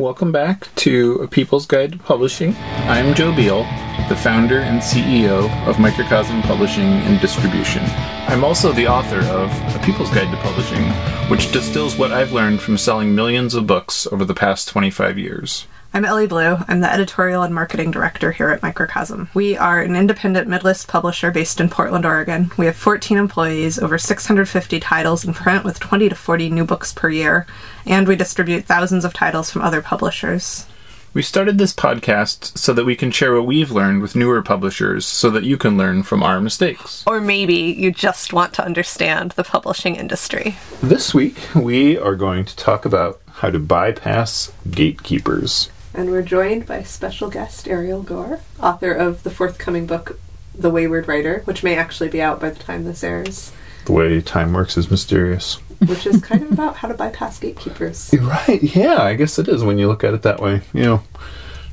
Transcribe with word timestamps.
Welcome 0.00 0.32
back 0.32 0.74
to 0.76 1.16
A 1.16 1.28
People's 1.28 1.66
Guide 1.66 1.92
to 1.92 1.98
Publishing. 1.98 2.56
I'm 2.88 3.14
Joe 3.14 3.36
Biel, 3.36 3.64
the 4.08 4.16
founder 4.16 4.60
and 4.60 4.80
CEO 4.80 5.50
of 5.66 5.78
Microcosm 5.78 6.40
Publishing 6.40 6.86
and 6.86 7.20
Distribution. 7.20 7.82
I'm 8.26 8.42
also 8.42 8.72
the 8.72 8.88
author 8.88 9.18
of 9.18 9.50
A 9.76 9.78
People's 9.84 10.08
Guide 10.08 10.30
to 10.30 10.38
Publishing, 10.38 10.84
which 11.28 11.52
distills 11.52 11.98
what 11.98 12.12
I've 12.12 12.32
learned 12.32 12.62
from 12.62 12.78
selling 12.78 13.14
millions 13.14 13.54
of 13.54 13.66
books 13.66 14.06
over 14.06 14.24
the 14.24 14.32
past 14.32 14.68
25 14.68 15.18
years. 15.18 15.66
I'm 15.92 16.04
Elly 16.04 16.28
Blue. 16.28 16.56
I'm 16.68 16.82
the 16.82 16.92
editorial 16.92 17.42
and 17.42 17.52
marketing 17.52 17.90
director 17.90 18.30
here 18.30 18.50
at 18.50 18.62
Microcosm. 18.62 19.28
We 19.34 19.56
are 19.56 19.82
an 19.82 19.96
independent 19.96 20.48
midlist 20.48 20.86
publisher 20.86 21.32
based 21.32 21.60
in 21.60 21.68
Portland, 21.68 22.06
Oregon. 22.06 22.52
We 22.56 22.66
have 22.66 22.76
14 22.76 23.18
employees, 23.18 23.76
over 23.76 23.98
650 23.98 24.78
titles 24.78 25.24
in 25.24 25.34
print 25.34 25.64
with 25.64 25.80
20 25.80 26.08
to 26.08 26.14
40 26.14 26.50
new 26.50 26.64
books 26.64 26.92
per 26.92 27.10
year, 27.10 27.44
and 27.86 28.06
we 28.06 28.14
distribute 28.14 28.66
thousands 28.66 29.04
of 29.04 29.12
titles 29.12 29.50
from 29.50 29.62
other 29.62 29.82
publishers. 29.82 30.64
We 31.12 31.22
started 31.22 31.58
this 31.58 31.74
podcast 31.74 32.56
so 32.56 32.72
that 32.72 32.84
we 32.84 32.94
can 32.94 33.10
share 33.10 33.34
what 33.34 33.48
we've 33.48 33.72
learned 33.72 34.00
with 34.00 34.14
newer 34.14 34.42
publishers 34.42 35.04
so 35.04 35.28
that 35.30 35.42
you 35.42 35.56
can 35.56 35.76
learn 35.76 36.04
from 36.04 36.22
our 36.22 36.40
mistakes. 36.40 37.02
Or 37.04 37.20
maybe 37.20 37.56
you 37.56 37.90
just 37.90 38.32
want 38.32 38.54
to 38.54 38.64
understand 38.64 39.32
the 39.32 39.42
publishing 39.42 39.96
industry. 39.96 40.54
This 40.80 41.12
week, 41.12 41.36
we 41.52 41.98
are 41.98 42.14
going 42.14 42.44
to 42.44 42.54
talk 42.54 42.84
about 42.84 43.20
how 43.26 43.50
to 43.50 43.58
bypass 43.58 44.52
gatekeepers. 44.70 45.68
And 45.92 46.10
we're 46.10 46.22
joined 46.22 46.66
by 46.66 46.82
special 46.82 47.30
guest 47.30 47.66
Ariel 47.66 48.02
Gore, 48.02 48.40
author 48.60 48.92
of 48.92 49.22
the 49.22 49.30
forthcoming 49.30 49.86
book, 49.86 50.18
The 50.54 50.70
Wayward 50.70 51.08
Writer, 51.08 51.42
which 51.44 51.62
may 51.64 51.76
actually 51.76 52.08
be 52.08 52.22
out 52.22 52.40
by 52.40 52.50
the 52.50 52.62
time 52.62 52.84
this 52.84 53.02
airs. 53.02 53.52
The 53.86 53.92
way 53.92 54.20
time 54.20 54.52
works 54.52 54.76
is 54.76 54.90
mysterious. 54.90 55.56
Which 55.86 56.06
is 56.06 56.20
kind 56.20 56.42
of 56.42 56.52
about 56.52 56.76
how 56.76 56.88
to 56.88 56.94
bypass 56.94 57.38
gatekeepers. 57.38 58.14
Right, 58.20 58.62
yeah, 58.62 59.02
I 59.02 59.14
guess 59.14 59.38
it 59.38 59.48
is 59.48 59.64
when 59.64 59.78
you 59.78 59.88
look 59.88 60.04
at 60.04 60.14
it 60.14 60.22
that 60.22 60.40
way. 60.40 60.60
You 60.72 60.82
know, 60.82 61.02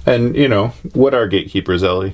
and, 0.06 0.36
you 0.36 0.48
know, 0.48 0.70
what 0.94 1.14
are 1.14 1.28
gatekeepers, 1.28 1.84
Elly? 1.84 2.14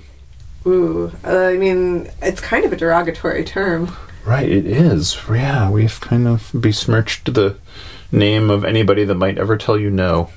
Ooh, 0.65 1.11
uh, 1.23 1.38
I 1.38 1.57
mean, 1.57 2.09
it's 2.21 2.41
kind 2.41 2.65
of 2.65 2.73
a 2.73 2.77
derogatory 2.77 3.43
term. 3.43 3.95
Right, 4.25 4.49
it 4.49 4.65
is. 4.65 5.17
Yeah, 5.29 5.69
we've 5.69 5.99
kind 6.01 6.27
of 6.27 6.49
besmirched 6.53 7.33
the 7.33 7.57
name 8.11 8.49
of 8.49 8.63
anybody 8.65 9.03
that 9.03 9.15
might 9.15 9.38
ever 9.38 9.57
tell 9.57 9.77
you 9.77 9.89
no. 9.89 10.29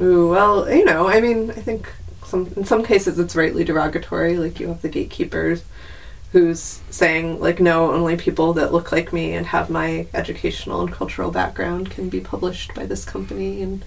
Ooh, 0.00 0.28
well, 0.28 0.70
you 0.70 0.84
know, 0.84 1.08
I 1.08 1.20
mean, 1.20 1.50
I 1.50 1.54
think 1.54 1.88
some 2.24 2.52
in 2.56 2.64
some 2.64 2.84
cases 2.84 3.18
it's 3.18 3.36
rightly 3.36 3.64
derogatory. 3.64 4.36
Like 4.36 4.60
you 4.60 4.68
have 4.68 4.82
the 4.82 4.88
gatekeepers 4.88 5.64
who's 6.32 6.80
saying 6.90 7.40
like 7.40 7.60
no, 7.60 7.92
only 7.92 8.16
people 8.16 8.52
that 8.54 8.72
look 8.72 8.92
like 8.92 9.12
me 9.12 9.32
and 9.32 9.46
have 9.46 9.70
my 9.70 10.06
educational 10.12 10.80
and 10.82 10.92
cultural 10.92 11.30
background 11.30 11.90
can 11.90 12.08
be 12.08 12.20
published 12.20 12.74
by 12.74 12.84
this 12.84 13.04
company 13.04 13.62
and 13.62 13.84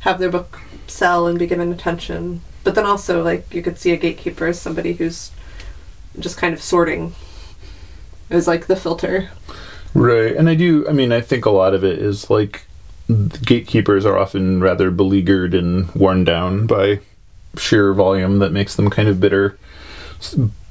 have 0.00 0.18
their 0.18 0.30
book 0.30 0.60
sell 0.86 1.26
and 1.26 1.38
be 1.38 1.46
given 1.46 1.72
attention. 1.72 2.40
But 2.62 2.74
then 2.74 2.86
also 2.86 3.22
like 3.22 3.52
you 3.52 3.62
could 3.62 3.78
see 3.78 3.92
a 3.92 3.96
gatekeeper 3.96 4.46
as 4.46 4.60
somebody 4.60 4.92
who's 4.92 5.32
just 6.18 6.36
kind 6.36 6.52
of 6.52 6.62
sorting 6.62 7.14
it 8.32 8.34
was 8.34 8.46
like 8.48 8.66
the 8.66 8.76
filter. 8.76 9.30
Right. 9.94 10.34
And 10.34 10.48
I 10.48 10.54
do 10.54 10.88
I 10.88 10.92
mean 10.92 11.12
I 11.12 11.20
think 11.20 11.44
a 11.44 11.50
lot 11.50 11.74
of 11.74 11.84
it 11.84 11.98
is 11.98 12.30
like 12.30 12.66
gatekeepers 13.44 14.04
are 14.04 14.18
often 14.18 14.60
rather 14.60 14.90
beleaguered 14.90 15.54
and 15.54 15.90
worn 15.94 16.24
down 16.24 16.66
by 16.66 17.00
sheer 17.56 17.92
volume 17.92 18.38
that 18.38 18.52
makes 18.52 18.76
them 18.76 18.90
kind 18.90 19.08
of 19.08 19.20
bitter. 19.20 19.58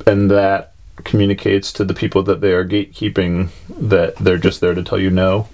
And 0.05 0.31
that 0.31 0.73
communicates 1.03 1.73
to 1.73 1.83
the 1.83 1.93
people 1.93 2.23
that 2.23 2.41
they 2.41 2.53
are 2.53 2.65
gatekeeping 2.65 3.49
that 3.69 4.15
they're 4.17 4.37
just 4.37 4.61
there 4.61 4.75
to 4.75 4.83
tell 4.83 4.99
you 4.99 5.09
no. 5.09 5.47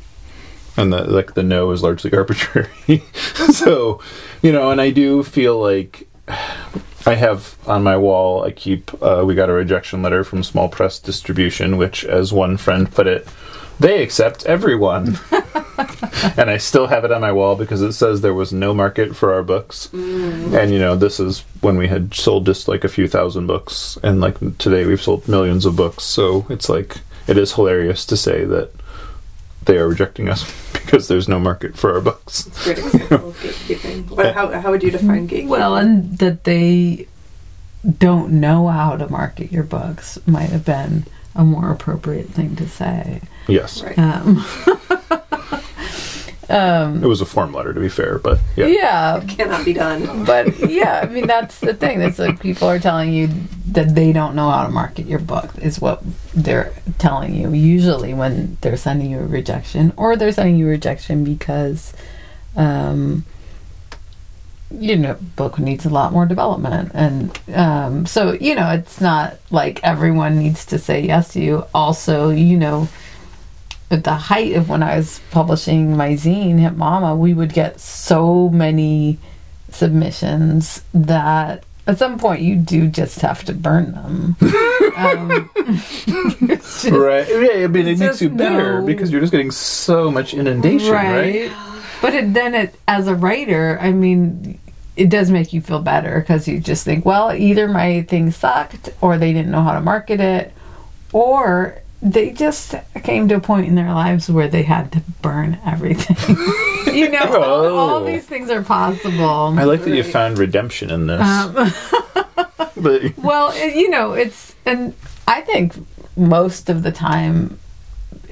And 0.76 0.94
that 0.94 1.10
like 1.10 1.34
the 1.34 1.44
no 1.44 1.72
is 1.72 1.84
largely 1.84 2.14
arbitrary. 2.18 2.70
So 3.52 4.02
you 4.42 4.52
know 4.52 4.72
and 4.72 4.80
i 4.80 4.90
do 4.90 5.24
feel 5.24 5.60
like 5.60 6.08
i 7.06 7.16
have 7.16 7.56
on 7.68 7.84
my 7.84 7.98
wall 7.98 8.44
i 8.44 8.52
keep 8.52 8.92
uh, 9.02 9.24
we 9.26 9.36
got 9.36 9.50
a 9.50 9.54
rejection 9.54 10.02
letter 10.02 10.24
from 10.24 10.44
small 10.44 10.70
press 10.70 11.00
distribution 11.00 11.78
which 11.78 12.04
as 12.06 12.34
one 12.34 12.58
friend 12.58 12.92
put 12.92 13.08
it 13.08 13.28
they 13.80 14.04
accept 14.04 14.46
everyone. 14.46 15.20
and 16.38 16.50
I 16.50 16.58
still 16.58 16.88
have 16.88 17.06
it 17.06 17.12
on 17.12 17.22
my 17.22 17.32
wall 17.32 17.56
because 17.56 17.82
it 17.82 17.94
says 17.94 18.22
there 18.22 18.34
was 18.34 18.52
no 18.52 18.74
market 18.74 19.16
for 19.16 19.34
our 19.34 19.44
books. 19.44 19.88
Mm. 19.94 20.58
And 20.60 20.72
you 20.72 20.80
know, 20.80 20.96
this 20.96 21.20
is 21.20 21.42
when 21.62 21.78
we 21.78 21.88
had 21.88 22.14
sold 22.14 22.46
just 22.46 22.68
like 22.68 22.84
a 22.84 22.90
few 22.90 23.08
thousand 23.08 23.48
books, 23.48 23.98
and 24.04 24.20
like 24.20 24.38
today 24.58 24.86
we've 24.86 25.02
sold 25.02 25.28
millions 25.28 25.66
of 25.66 25.76
books. 25.76 26.04
So 26.04 26.46
it's 26.50 26.70
like 26.70 26.98
it 27.28 27.38
is 27.38 27.54
hilarious 27.54 28.06
to 28.06 28.18
say 28.18 28.46
that 28.46 28.72
they 29.66 29.78
are 29.78 29.88
rejecting 29.88 30.30
us 30.30 30.44
because 30.74 31.08
there's 31.08 31.28
no 31.28 31.40
market 31.40 31.78
for 31.78 31.94
our 31.94 32.02
books. 32.02 32.44
Great 32.64 32.80
example 32.80 33.30
of 33.30 33.38
gatekeeping. 33.38 34.10
What, 34.10 34.34
how, 34.34 34.60
how 34.60 34.72
would 34.72 34.82
you 34.82 34.92
define 34.92 35.28
gatekeeping? 35.28 35.48
Well, 35.48 35.76
and 35.76 36.18
that 36.18 36.46
they 36.46 37.08
don't 37.98 38.32
know 38.32 38.68
how 38.68 38.98
to 38.98 39.10
market 39.10 39.52
your 39.52 39.64
books 39.64 40.18
might 40.26 40.50
have 40.50 40.66
been 40.66 41.06
a 41.36 41.44
more 41.44 41.72
appropriate 41.72 42.30
thing 42.30 42.56
to 42.56 42.68
say. 42.68 43.22
Yes. 43.48 43.82
Right. 43.82 43.98
Um, 43.98 44.38
um, 46.50 47.04
it 47.04 47.08
was 47.08 47.22
a 47.22 47.26
form 47.26 47.54
letter, 47.54 47.74
to 47.74 47.80
be 47.80 47.90
fair, 47.90 48.20
but 48.20 48.40
yeah. 48.56 48.68
Yeah. 48.68 49.18
It 49.18 49.30
cannot 49.30 49.66
be 49.66 49.74
done. 49.74 50.26
But 50.26 50.70
yeah, 50.70 51.02
I 51.04 51.08
mean, 51.08 51.28
that's 51.28 51.60
the 51.60 51.74
thing. 51.74 52.00
That's 52.00 52.20
like 52.20 52.40
people 52.40 52.68
are 52.68 52.80
telling 52.80 53.14
you 53.14 53.30
that 53.68 53.96
they 53.96 54.12
don't 54.12 54.36
know 54.36 54.50
how 54.50 54.64
to 54.64 54.70
market 54.70 55.08
your 55.08 55.20
book, 55.20 55.52
is 55.62 55.80
what 55.80 56.02
they're 56.34 56.74
telling 56.98 57.36
you, 57.36 57.54
usually 57.54 58.14
when 58.14 58.58
they're 58.62 58.78
sending 58.78 59.12
you 59.12 59.20
a 59.20 59.26
rejection, 59.26 59.94
or 59.98 60.16
they're 60.16 60.32
sending 60.32 60.58
you 60.58 60.68
a 60.68 60.70
rejection 60.70 61.24
because. 61.24 61.94
Um, 62.56 63.26
you 64.72 64.98
know, 64.98 65.16
book 65.36 65.60
needs 65.60 65.86
a 65.86 65.90
lot 65.90 66.12
more 66.12 66.26
development, 66.26 66.92
and 66.94 67.40
um, 67.56 68.06
so 68.06 68.34
you 68.34 68.54
know, 68.54 68.70
it's 68.72 69.00
not 69.00 69.38
like 69.50 69.82
everyone 69.84 70.38
needs 70.38 70.66
to 70.66 70.78
say 70.78 71.00
yes 71.02 71.34
to 71.34 71.40
you. 71.42 71.66
Also, 71.74 72.30
you 72.30 72.58
know, 72.58 72.90
at 73.90 74.04
the 74.04 74.16
height 74.16 74.54
of 74.54 74.70
when 74.70 74.84
I 74.84 74.98
was 74.98 75.22
publishing 75.32 75.96
my 75.96 76.12
zine, 76.12 76.60
Hip 76.60 76.74
Mama, 76.74 77.16
we 77.16 77.34
would 77.34 77.54
get 77.54 77.80
so 77.80 78.50
many 78.50 79.18
submissions 79.70 80.84
that 80.94 81.64
at 81.86 81.98
some 81.98 82.20
point 82.20 82.42
you 82.42 82.56
do 82.58 82.88
just 82.88 83.22
have 83.22 83.46
to 83.46 83.54
burn 83.54 83.94
them. 83.94 84.36
um, 84.98 85.50
just, 86.48 86.86
right. 86.92 87.28
Yeah, 87.30 87.64
I 87.64 87.68
mean, 87.68 87.88
it 87.88 88.00
makes 88.00 88.22
you 88.22 88.30
bitter 88.30 88.82
no, 88.82 88.86
because 88.86 89.10
you're 89.10 89.22
just 89.22 89.32
getting 89.32 89.52
so 89.52 90.12
much 90.12 90.34
inundation, 90.34 90.92
right? 90.92 91.50
right? 91.50 91.52
But 92.02 92.14
it, 92.14 92.34
then, 92.34 92.54
it, 92.56 92.76
as 92.88 93.08
a 93.08 93.16
writer, 93.16 93.80
I 93.82 93.92
mean, 93.94 94.60
it 94.98 95.10
does 95.10 95.32
make 95.32 95.54
you 95.54 95.62
feel 95.62 95.80
better 95.80 96.20
because 96.20 96.48
you 96.48 96.60
just 96.60 96.84
think, 96.84 97.06
well, 97.06 97.32
either 97.32 97.68
my 97.68 98.02
thing 98.04 98.32
sucked, 98.32 98.90
or 99.00 99.18
they 99.18 99.32
didn't 99.32 99.52
know 99.52 99.64
how 99.64 99.74
to 99.74 99.82
market 99.82 100.20
it, 100.20 100.54
or 101.14 101.82
they 102.02 102.30
just 102.30 102.76
came 103.04 103.28
to 103.28 103.36
a 103.36 103.40
point 103.40 103.68
in 103.68 103.76
their 103.76 103.92
lives 103.92 104.30
where 104.30 104.48
they 104.48 104.64
had 104.64 104.92
to 104.92 105.02
burn 105.22 105.60
everything. 105.66 106.38
you 106.94 107.10
know, 107.10 107.20
oh. 107.24 107.76
all, 107.76 107.90
all, 107.90 108.04
these 108.06 108.26
things 108.26 108.50
are 108.50 108.62
possible. 108.62 109.54
I 109.58 109.64
like 109.64 109.84
that 109.84 109.96
you 109.96 110.04
found 110.04 110.38
redemption 110.38 110.92
in 110.92 111.08
this. 111.08 111.22
Um, 111.22 111.54
but. 112.78 113.18
Well, 113.18 113.58
you 113.58 113.90
know, 113.90 114.14
it's, 114.14 114.56
and 114.66 114.94
I 115.28 115.42
think 115.42 115.74
most 116.16 116.70
of 116.70 116.84
the 116.84 116.92
time, 116.92 117.60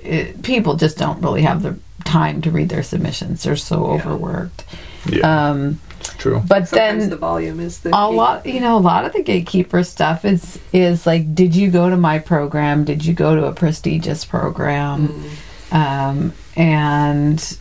it, 0.04 0.44
people 0.44 0.75
just 0.75 0.98
don't 0.98 1.22
really 1.22 1.42
have 1.42 1.64
the 1.64 1.78
time 2.04 2.42
to 2.44 2.52
read 2.52 2.70
their 2.70 2.84
submissions. 2.84 3.44
They're 3.44 3.56
so 3.56 3.88
yeah. 3.88 3.94
overworked. 3.94 4.64
Yeah. 5.09 5.50
Um, 5.50 5.80
True. 6.18 6.42
But 6.48 6.68
Sometimes 6.68 7.04
then 7.04 7.10
the 7.10 7.18
volume 7.18 7.60
is 7.60 7.80
the 7.80 7.90
a 7.90 8.10
lot. 8.10 8.46
You 8.46 8.60
know, 8.60 8.78
a 8.78 8.80
lot 8.80 9.06
of 9.06 9.14
the 9.14 9.24
gatekeeper 9.24 9.84
stuff 9.84 10.26
is 10.26 10.60
is 10.74 11.06
like, 11.06 11.36
did 11.36 11.56
you 11.56 11.70
go 11.70 11.90
to 11.90 11.98
my 11.98 12.20
program? 12.20 12.84
Did 12.84 13.06
you 13.06 13.14
go 13.14 13.36
to 13.36 13.46
a 13.46 13.54
prestigious 13.54 14.26
program? 14.26 15.08
Mm. 15.08 15.76
Um, 15.76 16.34
and 16.56 17.58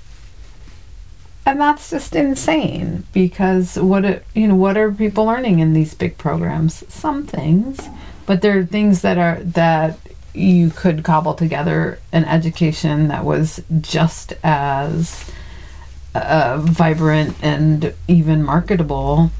and 1.46 1.60
that's 1.60 1.90
just 1.90 2.14
insane 2.16 3.04
because 3.12 3.76
what 3.76 4.04
it, 4.04 4.26
you 4.34 4.48
know 4.48 4.54
what 4.54 4.76
are 4.76 4.90
people 4.90 5.24
learning 5.24 5.58
in 5.58 5.72
these 5.72 5.94
big 5.94 6.16
programs? 6.16 6.84
Some 6.92 7.26
things, 7.26 7.80
but 8.26 8.40
there 8.40 8.58
are 8.58 8.64
things 8.64 9.02
that 9.02 9.18
are 9.18 9.40
that 9.42 9.98
you 10.32 10.70
could 10.70 11.04
cobble 11.04 11.34
together 11.34 11.98
an 12.12 12.24
education 12.24 13.08
that 13.08 13.24
was 13.24 13.62
just 13.80 14.32
as 14.42 15.30
uh, 16.14 16.58
vibrant 16.60 17.36
and 17.42 17.94
even 18.08 18.42
marketable 18.42 19.30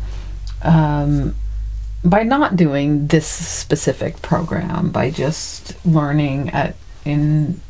um, 0.63 1.35
by 2.05 2.23
not 2.23 2.57
doing 2.57 3.07
this 3.07 3.27
specific 3.27 4.21
program, 4.23 4.91
by 4.91 5.11
just 5.11 5.75
learning 5.87 6.51
at 6.51 6.77
in 7.05 7.61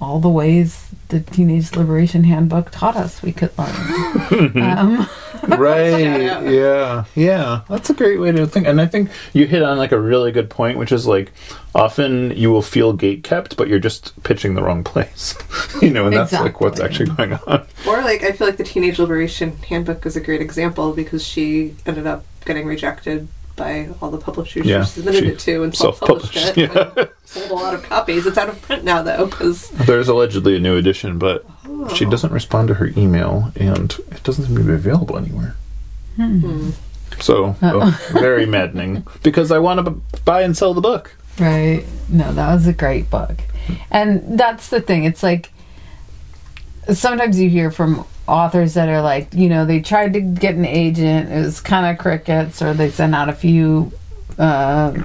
all 0.00 0.18
the 0.18 0.28
ways 0.28 0.88
the 1.08 1.20
Teenage 1.20 1.74
Liberation 1.74 2.24
Handbook 2.24 2.70
taught 2.70 2.96
us 2.96 3.22
we 3.22 3.32
could 3.32 3.50
learn. 3.58 4.56
um, 4.62 5.08
right 5.58 5.98
Yeah. 6.00 6.40
yeah 6.42 7.04
yeah 7.14 7.60
that's 7.68 7.90
a 7.90 7.94
great 7.94 8.20
way 8.20 8.32
to 8.32 8.46
think 8.46 8.66
and 8.66 8.80
i 8.80 8.86
think 8.86 9.10
you 9.32 9.46
hit 9.46 9.62
on 9.62 9.78
like 9.78 9.92
a 9.92 10.00
really 10.00 10.32
good 10.32 10.50
point 10.50 10.78
which 10.78 10.92
is 10.92 11.06
like 11.06 11.32
often 11.74 12.30
you 12.36 12.50
will 12.50 12.62
feel 12.62 12.92
gate 12.92 13.22
kept 13.24 13.56
but 13.56 13.68
you're 13.68 13.78
just 13.78 14.20
pitching 14.22 14.54
the 14.54 14.62
wrong 14.62 14.82
place 14.84 15.34
you 15.82 15.90
know 15.90 16.06
and 16.06 16.16
that's 16.16 16.32
like 16.32 16.60
what's 16.60 16.80
actually 16.80 17.10
going 17.14 17.32
on 17.32 17.66
Or 17.86 17.98
like 18.02 18.22
I 18.22 18.32
feel 18.32 18.46
like 18.46 18.56
the 18.56 18.64
Teenage 18.64 18.98
Liberation 18.98 19.56
Handbook 19.68 20.04
is 20.06 20.16
a 20.16 20.20
great 20.20 20.40
example 20.42 20.92
because 20.92 21.24
she 21.26 21.74
ended 21.86 22.06
up 22.06 22.24
getting 22.44 22.66
rejected 22.66 23.28
by 23.56 23.88
all 24.00 24.10
the 24.10 24.18
publishers 24.18 24.64
Yeah, 24.66 24.84
she 24.84 24.90
submitted 25.00 25.24
she 25.24 25.28
it 25.30 25.38
to 25.40 25.62
and 25.62 25.74
self-published 25.76 26.32
self-published, 26.32 26.58
it. 26.58 26.96
yeah. 26.96 27.04
and 27.04 27.10
sold 27.24 27.50
a 27.50 27.54
lot 27.54 27.74
of 27.74 27.82
copies. 27.82 28.26
It's 28.26 28.38
out 28.38 28.48
of 28.48 28.60
print 28.62 28.84
now 28.84 29.02
though 29.02 29.26
because 29.26 29.68
there's 29.70 30.08
allegedly 30.08 30.56
a 30.56 30.60
new 30.60 30.76
edition 30.76 31.18
but 31.18 31.44
she 31.88 32.04
doesn't 32.04 32.32
respond 32.32 32.68
to 32.68 32.74
her 32.74 32.90
email 32.96 33.52
and 33.56 33.96
it 34.10 34.22
doesn't 34.22 34.44
seem 34.46 34.56
to 34.56 34.62
be 34.62 34.72
available 34.72 35.16
anywhere 35.18 35.54
so 37.20 37.56
oh, 37.62 38.10
very 38.12 38.46
maddening 38.46 39.06
because 39.22 39.50
i 39.50 39.58
want 39.58 39.84
to 39.84 39.90
b- 39.90 40.00
buy 40.24 40.42
and 40.42 40.56
sell 40.56 40.74
the 40.74 40.80
book 40.80 41.16
Right. 41.40 41.84
No, 42.10 42.32
that 42.34 42.52
was 42.54 42.66
a 42.66 42.72
great 42.72 43.08
book. 43.08 43.38
And 43.90 44.38
that's 44.38 44.68
the 44.68 44.80
thing. 44.80 45.04
It's 45.04 45.22
like 45.22 45.50
sometimes 46.92 47.40
you 47.40 47.48
hear 47.48 47.70
from 47.70 48.04
authors 48.28 48.74
that 48.74 48.88
are 48.90 49.00
like, 49.00 49.32
you 49.32 49.48
know, 49.48 49.64
they 49.64 49.80
tried 49.80 50.12
to 50.12 50.20
get 50.20 50.54
an 50.54 50.66
agent, 50.66 51.30
it 51.32 51.40
was 51.40 51.60
kind 51.60 51.86
of 51.86 51.98
crickets, 52.02 52.60
or 52.60 52.74
they 52.74 52.90
sent 52.90 53.14
out 53.14 53.28
a 53.30 53.32
few 53.32 53.90
uh, 54.38 55.02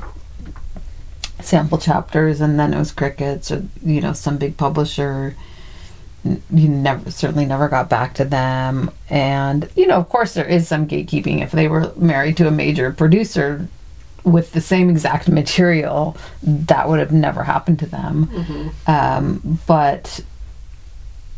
sample 1.42 1.78
chapters 1.78 2.42
and 2.42 2.60
then 2.60 2.74
it 2.74 2.80
was 2.80 2.92
crickets, 2.92 3.50
or, 3.50 3.64
you 3.84 4.02
know, 4.02 4.12
some 4.14 4.38
big 4.38 4.58
publisher. 4.58 5.36
You 6.26 6.70
never, 6.70 7.12
certainly 7.12 7.46
never 7.46 7.70
got 7.70 7.90
back 7.90 8.16
to 8.16 8.26
them. 8.26 8.92
And, 9.10 9.70
you 9.76 9.86
know, 9.86 9.98
of 9.98 10.10
course, 10.10 10.34
there 10.34 10.48
is 10.48 10.68
some 10.68 10.88
gatekeeping. 10.88 11.42
If 11.42 11.52
they 11.52 11.68
were 11.68 11.94
married 11.96 12.38
to 12.38 12.48
a 12.48 12.52
major 12.52 12.92
producer, 12.92 13.68
with 14.24 14.54
the 14.54 14.62
same 14.62 14.90
exact 14.90 15.30
material, 15.30 16.18
that 16.42 16.90
would 16.90 17.00
have 17.00 17.12
never 17.12 17.44
happened 17.44 17.80
to 17.80 17.86
them. 17.86 18.28
Um, 18.88 19.60
but 19.68 20.20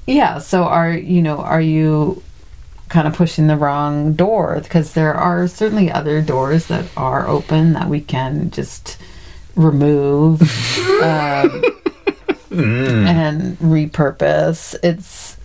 yeah, 0.08 0.40
so 0.40 0.64
are 0.64 0.92
you 0.92 1.22
know 1.22 1.38
are 1.40 1.62
you 1.62 2.24
kind 2.90 3.08
of 3.08 3.14
pushing 3.14 3.48
the 3.48 3.58
wrong 3.58 4.14
door? 4.14 4.60
Because 4.64 4.94
there 4.94 5.14
are 5.14 5.48
certainly 5.48 5.92
other 5.92 6.22
doors 6.22 6.68
that 6.68 6.86
are 6.96 7.28
open 7.28 7.74
that 7.74 7.90
we 7.90 8.00
can 8.00 8.50
just 8.52 8.98
remove 9.56 10.42
um, 11.04 11.62
Mm. 12.58 13.06
and 13.06 13.60
repurpose. 13.60 14.76
It's 14.84 15.38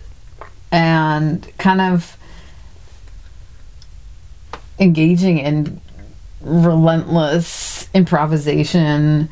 and 0.71 1.47
kind 1.59 1.81
of 1.81 2.17
engaging 4.79 5.39
in 5.39 5.81
relentless 6.41 7.89
improvisation 7.93 9.29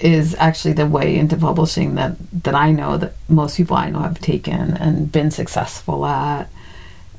is 0.00 0.34
actually 0.38 0.74
the 0.74 0.86
way 0.86 1.16
into 1.16 1.36
publishing 1.36 1.94
that 1.94 2.16
that 2.44 2.54
I 2.54 2.72
know 2.72 2.96
that 2.98 3.14
most 3.28 3.56
people 3.56 3.76
I 3.76 3.90
know 3.90 4.00
have 4.00 4.18
taken 4.18 4.76
and 4.76 5.10
been 5.12 5.30
successful 5.30 6.04
at 6.04 6.50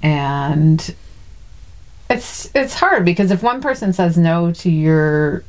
and 0.01 0.95
it's 2.09 2.49
it's 2.55 2.75
hard 2.75 3.05
because 3.05 3.31
if 3.31 3.43
one 3.43 3.61
person 3.61 3.93
says 3.93 4.17
no 4.17 4.51
to 4.53 4.69
your 4.69 5.43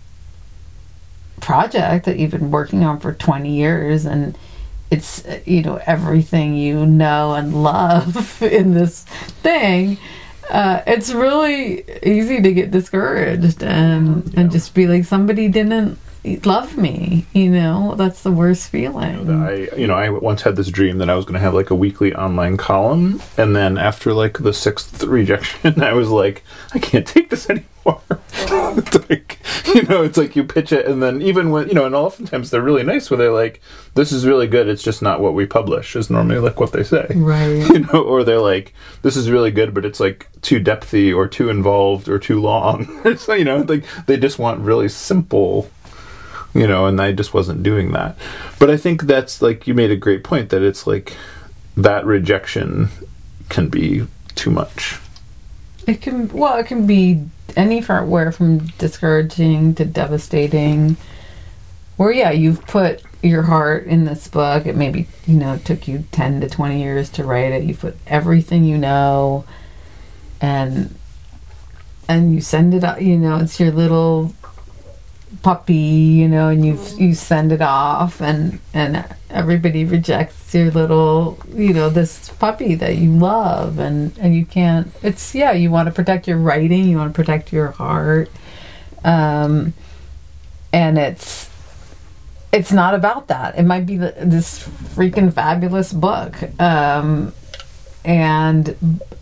project 1.49 2.05
that 2.05 2.19
you've 2.19 2.33
been 2.33 2.51
working 2.51 2.85
on 2.85 3.01
for 3.01 3.15
20 3.15 3.51
years 3.51 4.05
and 4.05 4.37
it's 4.91 5.25
you 5.47 5.63
know 5.63 5.81
everything 5.87 6.55
you 6.55 6.85
know 6.85 7.33
and 7.33 7.63
love 7.63 8.43
in 8.59 8.75
this 8.75 9.05
thing 9.41 9.97
uh, 10.51 10.83
it's 10.87 11.11
really 11.11 11.85
easy 12.03 12.43
to 12.43 12.53
get 12.53 12.71
discouraged 12.71 13.63
and 13.63 14.31
and 14.37 14.53
just 14.53 14.75
be 14.75 14.87
like 14.87 15.07
somebody 15.07 15.49
didn't 15.49 15.99
love 16.45 16.77
me 16.77 17.27
you 17.33 17.51
know 17.51 17.95
that's 17.97 18.23
the 18.23 18.33
worst 18.33 18.69
feeling 18.69 19.19
I, 19.49 19.69
you 19.77 19.87
know, 19.87 19.95
I 19.95 20.11
once 20.11 20.43
had 20.43 20.57
this 20.57 20.69
dream 20.69 20.99
that 20.99 21.09
I 21.09 21.15
was 21.15 21.25
going 21.25 21.35
to 21.35 21.41
have 21.41 21.55
like 21.55 21.71
a 21.71 21.75
weekly 21.75 22.15
online 22.15 22.57
column, 22.57 23.23
and 23.37 23.57
then 23.57 23.79
after 23.79 24.13
like 24.13 24.39
the 24.39 24.53
sixth 24.53 25.03
rejection, 25.05 25.83
I 25.83 25.93
was 25.93 26.11
like, 26.11 26.45
I 26.75 26.79
can't 26.79 27.07
take 27.07 27.31
this 27.31 27.49
anymore. 27.49 28.03
it's 28.11 29.09
like, 29.09 29.39
you 29.75 29.83
know, 29.85 30.03
it's 30.03 30.19
like 30.19 30.37
you 30.37 30.45
pitch 30.45 30.73
it, 30.73 30.87
and 30.87 31.03
then 31.03 31.23
even 31.23 31.51
when 31.51 31.69
you 31.69 31.75
know, 31.75 31.87
and 31.87 31.95
oftentimes 31.95 32.51
they're 32.51 32.63
really 32.63 32.83
nice, 32.83 33.11
where 33.11 33.17
they're 33.17 33.33
like, 33.33 33.63
"This 33.95 34.13
is 34.13 34.27
really 34.27 34.47
good. 34.47 34.69
It's 34.69 34.83
just 34.83 35.01
not 35.01 35.21
what 35.21 35.35
we 35.35 35.47
publish." 35.47 35.97
Is 35.97 36.11
normally 36.11 36.39
like 36.39 36.61
what 36.61 36.73
they 36.73 36.85
say, 36.85 37.07
right 37.15 37.67
you 37.73 37.81
know, 37.81 38.03
or 38.03 38.25
they're 38.25 38.41
like, 38.41 38.75
"This 39.03 39.17
is 39.17 39.31
really 39.31 39.51
good, 39.51 39.73
but 39.73 39.87
it's 39.87 40.01
like 40.01 40.29
too 40.43 40.61
depthy 40.61 41.15
or 41.15 41.27
too 41.27 41.49
involved 41.49 42.09
or 42.09 42.19
too 42.19 42.41
long." 42.41 43.17
so 43.17 43.33
you 43.33 43.45
know, 43.45 43.59
like 43.59 43.85
they 44.07 44.19
just 44.19 44.39
want 44.39 44.61
really 44.61 44.89
simple 44.89 45.71
you 46.55 46.67
know, 46.67 46.87
and 46.87 47.01
I 47.01 47.13
just 47.13 47.35
wasn't 47.35 47.63
doing 47.63 47.93
that. 47.93 48.17
But 48.59 48.71
I 48.71 48.77
think 48.77 49.03
that's 49.03 49.43
like 49.43 49.67
you 49.67 49.75
made 49.75 49.91
a 49.91 49.97
great 49.97 50.25
point 50.25 50.51
that 50.51 50.63
it's 50.63 50.87
like 50.87 51.15
that 51.77 52.05
rejection 52.05 52.89
can 53.49 53.69
be 53.69 54.07
too 54.35 54.51
much. 54.51 54.99
It 55.87 56.03
can 56.03 56.29
well, 56.29 56.59
it 56.59 56.67
can 56.67 56.87
be 56.87 57.25
anywhere 57.57 58.33
from 58.33 58.67
discouraging 58.79 59.75
to 59.77 59.85
devastating. 59.85 60.97
Where 61.97 62.13
yeah, 62.13 62.31
you've 62.31 62.65
put 62.67 63.03
your 63.23 63.43
heart 63.43 63.87
in 63.87 64.05
this 64.05 64.29
book. 64.29 64.67
It 64.67 64.77
maybe 64.77 65.09
you 65.27 65.37
know 65.37 65.59
took 65.59 65.89
you 65.89 66.05
ten 66.13 66.41
to 66.41 66.49
twenty 66.49 66.83
years 66.83 67.11
to 67.11 67.25
write 67.25 67.53
it. 67.53 67.65
You 67.65 67.75
put 67.75 67.97
everything 68.07 68.65
you 68.65 68.79
know, 68.79 69.45
and 70.41 70.95
and 72.09 72.35
you 72.35 72.41
send 72.41 72.75
it 72.75 72.85
out. 72.85 73.03
You 73.03 73.19
know, 73.19 73.37
it's 73.37 73.59
your 73.59 73.73
little 73.73 74.35
puppy. 75.43 75.75
You 75.75 76.29
know, 76.29 76.49
and 76.49 76.65
you 76.65 76.79
you 76.97 77.15
send 77.15 77.53
it 77.53 77.63
off, 77.63 78.21
and 78.21 78.61
and 78.75 79.05
everybody 79.31 79.85
rejects 79.85 80.55
your 80.55 80.71
little 80.71 81.39
you 81.55 81.73
know 81.73 81.91
this 81.91 82.31
puppy 82.31 82.75
that 82.75 82.97
you 82.97 83.11
love 83.11 83.79
and 83.79 84.17
and 84.19 84.35
you 84.35 84.45
can't 84.45 84.91
it's 85.03 85.35
yeah 85.35 85.53
you 85.53 85.71
want 85.71 85.87
to 85.87 85.93
protect 85.93 86.27
your 86.27 86.39
writing 86.39 86.89
you 86.89 86.97
want 86.97 87.13
to 87.13 87.17
protect 87.17 87.53
your 87.53 87.69
heart 87.73 88.31
um 89.05 89.75
and 90.73 90.99
it's 90.99 91.51
it's 92.53 92.73
not 92.73 92.95
about 92.95 93.29
that 93.29 93.59
it 93.59 93.65
might 93.65 93.85
be 93.85 93.99
the, 93.99 94.15
this 94.23 94.67
freaking 94.95 95.33
fabulous 95.33 95.93
book 95.93 96.35
um 96.61 97.33
and 98.09 98.75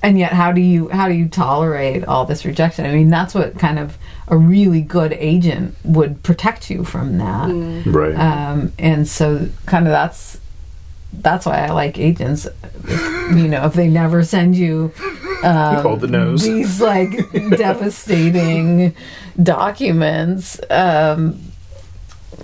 and 0.03 0.17
yet 0.19 0.33
how 0.33 0.53
do 0.53 0.61
you 0.61 0.89
how 0.91 1.09
do 1.09 1.15
you 1.15 1.29
tolerate 1.29 2.05
all 2.05 2.25
this 2.25 2.45
rejection 2.45 2.87
i 2.87 2.93
mean 2.95 3.11
that's 3.11 3.35
what 3.35 3.59
kind 3.59 3.79
of 3.81 3.99
a 4.29 4.37
really 4.37 4.81
good 4.81 5.13
agent 5.15 5.75
would 5.83 6.23
protect 6.23 6.71
you 6.71 6.85
from 6.85 7.19
that 7.19 7.51
Right. 7.93 8.15
um, 8.15 8.73
and 8.79 9.07
so 9.09 9.49
kind 9.67 9.87
of 9.87 9.91
that's 9.91 10.39
that's 11.19 11.47
why 11.47 11.65
I 11.67 11.71
like 11.71 11.99
agents. 11.99 12.47
If, 12.85 13.37
you 13.37 13.49
know, 13.49 13.65
if 13.65 13.73
they 13.73 13.89
never 13.89 14.23
send 14.23 14.55
you 14.55 14.93
um, 15.43 15.83
Call 15.83 15.97
the 15.97 16.09
nose. 16.09 16.43
these 16.43 16.79
like 16.79 17.11
devastating 17.57 18.95
documents. 19.43 20.61
Um, 20.69 21.41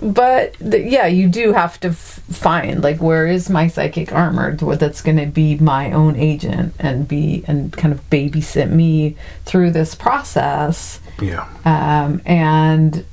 but 0.01 0.53
th- 0.59 0.91
yeah, 0.91 1.07
you 1.07 1.27
do 1.27 1.53
have 1.53 1.79
to 1.81 1.89
f- 1.89 2.21
find 2.31 2.83
like 2.83 3.01
where 3.01 3.27
is 3.27 3.49
my 3.49 3.67
psychic 3.67 4.11
armor 4.11 4.55
that's 4.55 5.01
going 5.01 5.17
to 5.17 5.25
be 5.25 5.57
my 5.57 5.91
own 5.91 6.15
agent 6.15 6.73
and 6.79 7.07
be 7.07 7.43
and 7.47 7.73
kind 7.73 7.93
of 7.93 8.09
babysit 8.09 8.69
me 8.69 9.15
through 9.45 9.71
this 9.71 9.95
process 9.95 10.99
yeah. 11.21 11.47
um, 11.65 12.21
and 12.25 13.05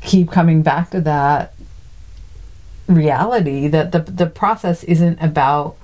keep 0.00 0.30
coming 0.30 0.62
back 0.62 0.90
to 0.90 1.00
that 1.00 1.54
reality 2.88 3.68
that 3.68 3.92
the 3.92 4.00
the 4.00 4.26
process 4.26 4.84
isn't 4.84 5.18
about 5.22 5.76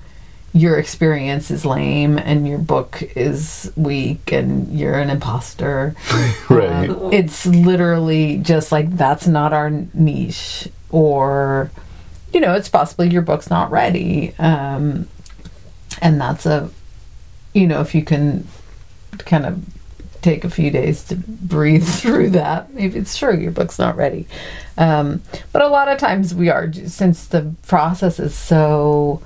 your 0.59 0.79
experience 0.79 1.51
is 1.51 1.65
lame 1.65 2.19
and 2.19 2.47
your 2.49 2.59
book 2.59 3.03
is 3.17 3.73
weak 3.77 4.33
and 4.33 4.79
you're 4.79 4.99
an 4.99 5.11
imposter. 5.11 5.95
Right. 6.51 6.89
Um, 6.89 7.13
it's 7.13 7.45
literally 7.45 8.39
just 8.39 8.73
like 8.73 8.97
that's 8.97 9.27
not 9.27 9.53
our 9.53 9.71
niche 9.71 10.69
or 10.91 11.71
you 12.33 12.41
know 12.41 12.55
it's 12.55 12.69
possibly 12.69 13.11
your 13.11 13.23
book's 13.23 13.51
not 13.51 13.71
ready 13.71 14.35
um, 14.39 15.09
and 16.01 16.21
that's 16.21 16.47
a 16.47 16.71
you 17.55 17.67
know 17.67 17.81
if 17.81 17.95
you 17.95 18.03
can 18.03 18.47
kind 19.19 19.47
of 19.47 19.63
take 20.23 20.45
a 20.45 20.51
few 20.51 20.71
days 20.71 21.05
to 21.05 21.17
breathe 21.17 21.85
through 21.87 22.31
that 22.31 22.73
maybe 22.75 22.99
it's 22.99 23.17
true 23.17 23.37
your 23.37 23.53
book's 23.53 23.79
not 23.79 23.97
ready 23.97 24.27
um, 24.77 25.23
but 25.53 25.63
a 25.63 25.69
lot 25.69 25.89
of 25.89 25.99
times 25.99 26.35
we 26.35 26.49
are 26.49 26.73
since 26.73 27.27
the 27.27 27.55
process 27.67 28.19
is 28.19 28.35
so 28.35 29.23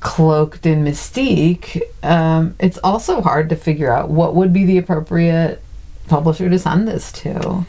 cloaked 0.00 0.66
in 0.66 0.84
mystique 0.84 1.80
um, 2.02 2.54
it's 2.60 2.78
also 2.78 3.20
hard 3.20 3.48
to 3.48 3.56
figure 3.56 3.92
out 3.92 4.08
what 4.08 4.34
would 4.34 4.52
be 4.52 4.64
the 4.64 4.78
appropriate 4.78 5.62
publisher 6.08 6.48
to 6.48 6.58
send 6.58 6.86
this 6.86 7.10
to 7.12 7.66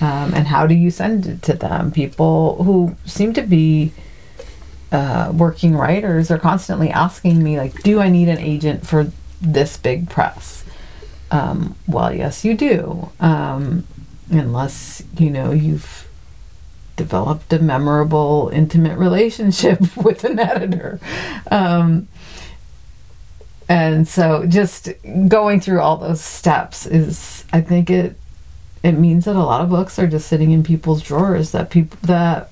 um, 0.00 0.32
and 0.34 0.46
how 0.48 0.66
do 0.66 0.74
you 0.74 0.90
send 0.90 1.26
it 1.26 1.42
to 1.42 1.54
them 1.54 1.90
people 1.90 2.62
who 2.64 2.96
seem 3.04 3.32
to 3.32 3.42
be 3.42 3.92
uh, 4.92 5.30
working 5.34 5.76
writers 5.76 6.30
are 6.30 6.38
constantly 6.38 6.90
asking 6.90 7.42
me 7.42 7.56
like 7.58 7.82
do 7.82 8.00
i 8.00 8.08
need 8.08 8.28
an 8.28 8.38
agent 8.38 8.86
for 8.86 9.10
this 9.40 9.76
big 9.76 10.08
press 10.10 10.64
Um, 11.32 11.76
well, 11.86 12.12
yes, 12.12 12.44
you 12.44 12.56
do. 12.56 13.08
Um, 13.20 13.84
unless, 14.30 15.00
you 15.16 15.30
know, 15.30 15.52
you've 15.52 16.08
developed 17.00 17.50
a 17.50 17.58
memorable, 17.58 18.50
intimate 18.52 18.98
relationship 18.98 19.96
with 19.96 20.22
an 20.22 20.38
editor. 20.38 21.00
Um, 21.50 22.08
and 23.70 24.06
so 24.06 24.44
just 24.46 24.90
going 25.28 25.62
through 25.62 25.80
all 25.80 25.96
those 25.96 26.20
steps 26.20 26.84
is, 26.84 27.46
I 27.54 27.62
think 27.62 27.88
it, 27.88 28.18
it 28.82 28.92
means 28.92 29.24
that 29.24 29.34
a 29.34 29.38
lot 29.38 29.62
of 29.62 29.70
books 29.70 29.98
are 29.98 30.06
just 30.06 30.28
sitting 30.28 30.50
in 30.50 30.62
people's 30.62 31.02
drawers 31.02 31.52
that 31.52 31.70
people, 31.70 31.98
that 32.02 32.50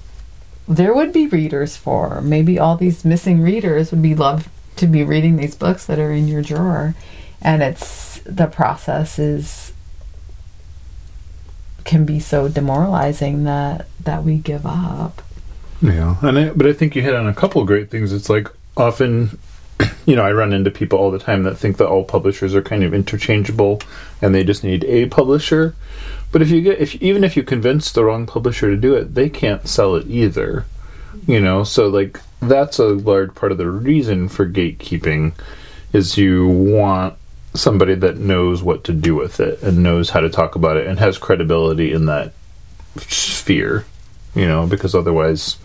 there 0.66 0.94
would 0.94 1.12
be 1.12 1.26
readers 1.26 1.76
for. 1.76 2.22
Maybe 2.22 2.58
all 2.58 2.78
these 2.78 3.04
missing 3.04 3.42
readers 3.42 3.90
would 3.90 4.00
be 4.00 4.14
loved 4.14 4.48
to 4.76 4.86
be 4.86 5.04
reading 5.04 5.36
these 5.36 5.56
books 5.56 5.84
that 5.86 5.98
are 5.98 6.12
in 6.12 6.26
your 6.26 6.40
drawer. 6.40 6.94
And 7.42 7.62
it's, 7.62 8.20
the 8.20 8.46
process 8.46 9.18
is 9.18 9.67
can 11.88 12.04
be 12.04 12.20
so 12.20 12.48
demoralizing 12.48 13.44
that 13.44 13.86
that 14.04 14.22
we 14.22 14.36
give 14.36 14.66
up. 14.66 15.22
Yeah, 15.80 16.16
and 16.20 16.38
I, 16.38 16.50
but 16.50 16.66
I 16.66 16.74
think 16.74 16.94
you 16.94 17.00
hit 17.00 17.14
on 17.14 17.26
a 17.26 17.34
couple 17.34 17.64
great 17.64 17.90
things. 17.90 18.12
It's 18.12 18.28
like 18.28 18.48
often, 18.76 19.38
you 20.04 20.14
know, 20.14 20.22
I 20.22 20.32
run 20.32 20.52
into 20.52 20.70
people 20.70 20.98
all 20.98 21.10
the 21.10 21.18
time 21.18 21.44
that 21.44 21.56
think 21.56 21.78
that 21.78 21.88
all 21.88 22.04
publishers 22.04 22.54
are 22.54 22.60
kind 22.60 22.84
of 22.84 22.92
interchangeable, 22.92 23.80
and 24.20 24.34
they 24.34 24.44
just 24.44 24.62
need 24.62 24.84
a 24.84 25.06
publisher. 25.06 25.74
But 26.30 26.42
if 26.42 26.50
you 26.50 26.60
get, 26.60 26.78
if 26.78 26.94
even 26.96 27.24
if 27.24 27.38
you 27.38 27.42
convince 27.42 27.90
the 27.90 28.04
wrong 28.04 28.26
publisher 28.26 28.68
to 28.68 28.76
do 28.76 28.94
it, 28.94 29.14
they 29.14 29.30
can't 29.30 29.66
sell 29.66 29.94
it 29.94 30.06
either. 30.08 30.66
You 31.26 31.40
know, 31.40 31.64
so 31.64 31.88
like 31.88 32.20
that's 32.40 32.78
a 32.78 32.88
large 32.88 33.34
part 33.34 33.50
of 33.50 33.56
the 33.56 33.70
reason 33.70 34.28
for 34.28 34.46
gatekeeping 34.46 35.32
is 35.94 36.18
you 36.18 36.46
want 36.46 37.17
somebody 37.58 37.94
that 37.94 38.16
knows 38.16 38.62
what 38.62 38.84
to 38.84 38.92
do 38.92 39.14
with 39.14 39.40
it 39.40 39.62
and 39.62 39.82
knows 39.82 40.10
how 40.10 40.20
to 40.20 40.30
talk 40.30 40.54
about 40.54 40.76
it 40.76 40.86
and 40.86 40.98
has 40.98 41.18
credibility 41.18 41.92
in 41.92 42.06
that 42.06 42.32
sphere, 42.96 43.84
you 44.34 44.46
know, 44.46 44.66
because 44.66 44.94
otherwise 44.94 45.56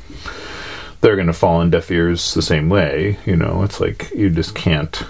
they're 1.01 1.15
going 1.15 1.27
to 1.27 1.33
fall 1.33 1.57
on 1.57 1.69
deaf 1.69 1.91
ears 1.91 2.33
the 2.33 2.41
same 2.41 2.69
way, 2.69 3.17
you 3.25 3.35
know. 3.35 3.63
It's 3.63 3.79
like 3.79 4.11
you 4.15 4.29
just 4.29 4.55
can't 4.55 5.03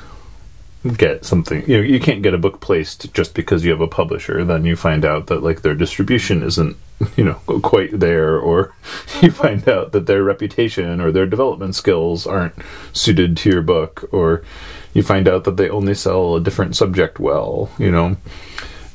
get 0.98 1.24
something 1.24 1.64
you 1.66 1.78
know 1.78 1.84
you 1.84 1.98
can't 1.98 2.22
get 2.22 2.34
a 2.34 2.38
book 2.38 2.60
placed 2.60 3.14
just 3.14 3.34
because 3.34 3.64
you 3.64 3.72
have 3.72 3.80
a 3.80 3.88
publisher 3.88 4.44
then 4.44 4.66
you 4.66 4.76
find 4.76 5.06
out 5.06 5.28
that 5.28 5.42
like 5.42 5.62
their 5.62 5.76
distribution 5.76 6.44
isn't 6.44 6.76
you 7.16 7.24
know 7.24 7.36
quite 7.62 7.98
there 8.00 8.38
or 8.38 8.74
you 9.22 9.32
find 9.32 9.68
out 9.70 9.94
that 9.94 10.08
their 10.08 10.24
reputation 10.24 11.00
or 11.00 11.10
their 11.12 11.26
development 11.26 11.74
skills 11.74 12.28
aren't 12.28 12.54
suited 12.92 13.38
to 13.38 13.50
your 13.50 13.62
book 13.62 14.10
or 14.12 14.44
you 14.94 15.04
find 15.04 15.28
out 15.28 15.44
that 15.44 15.58
they 15.58 15.70
only 15.70 15.94
sell 15.94 16.36
a 16.36 16.42
different 16.42 16.76
subject 16.76 17.20
well, 17.20 17.70
you 17.78 17.92
know. 17.92 18.16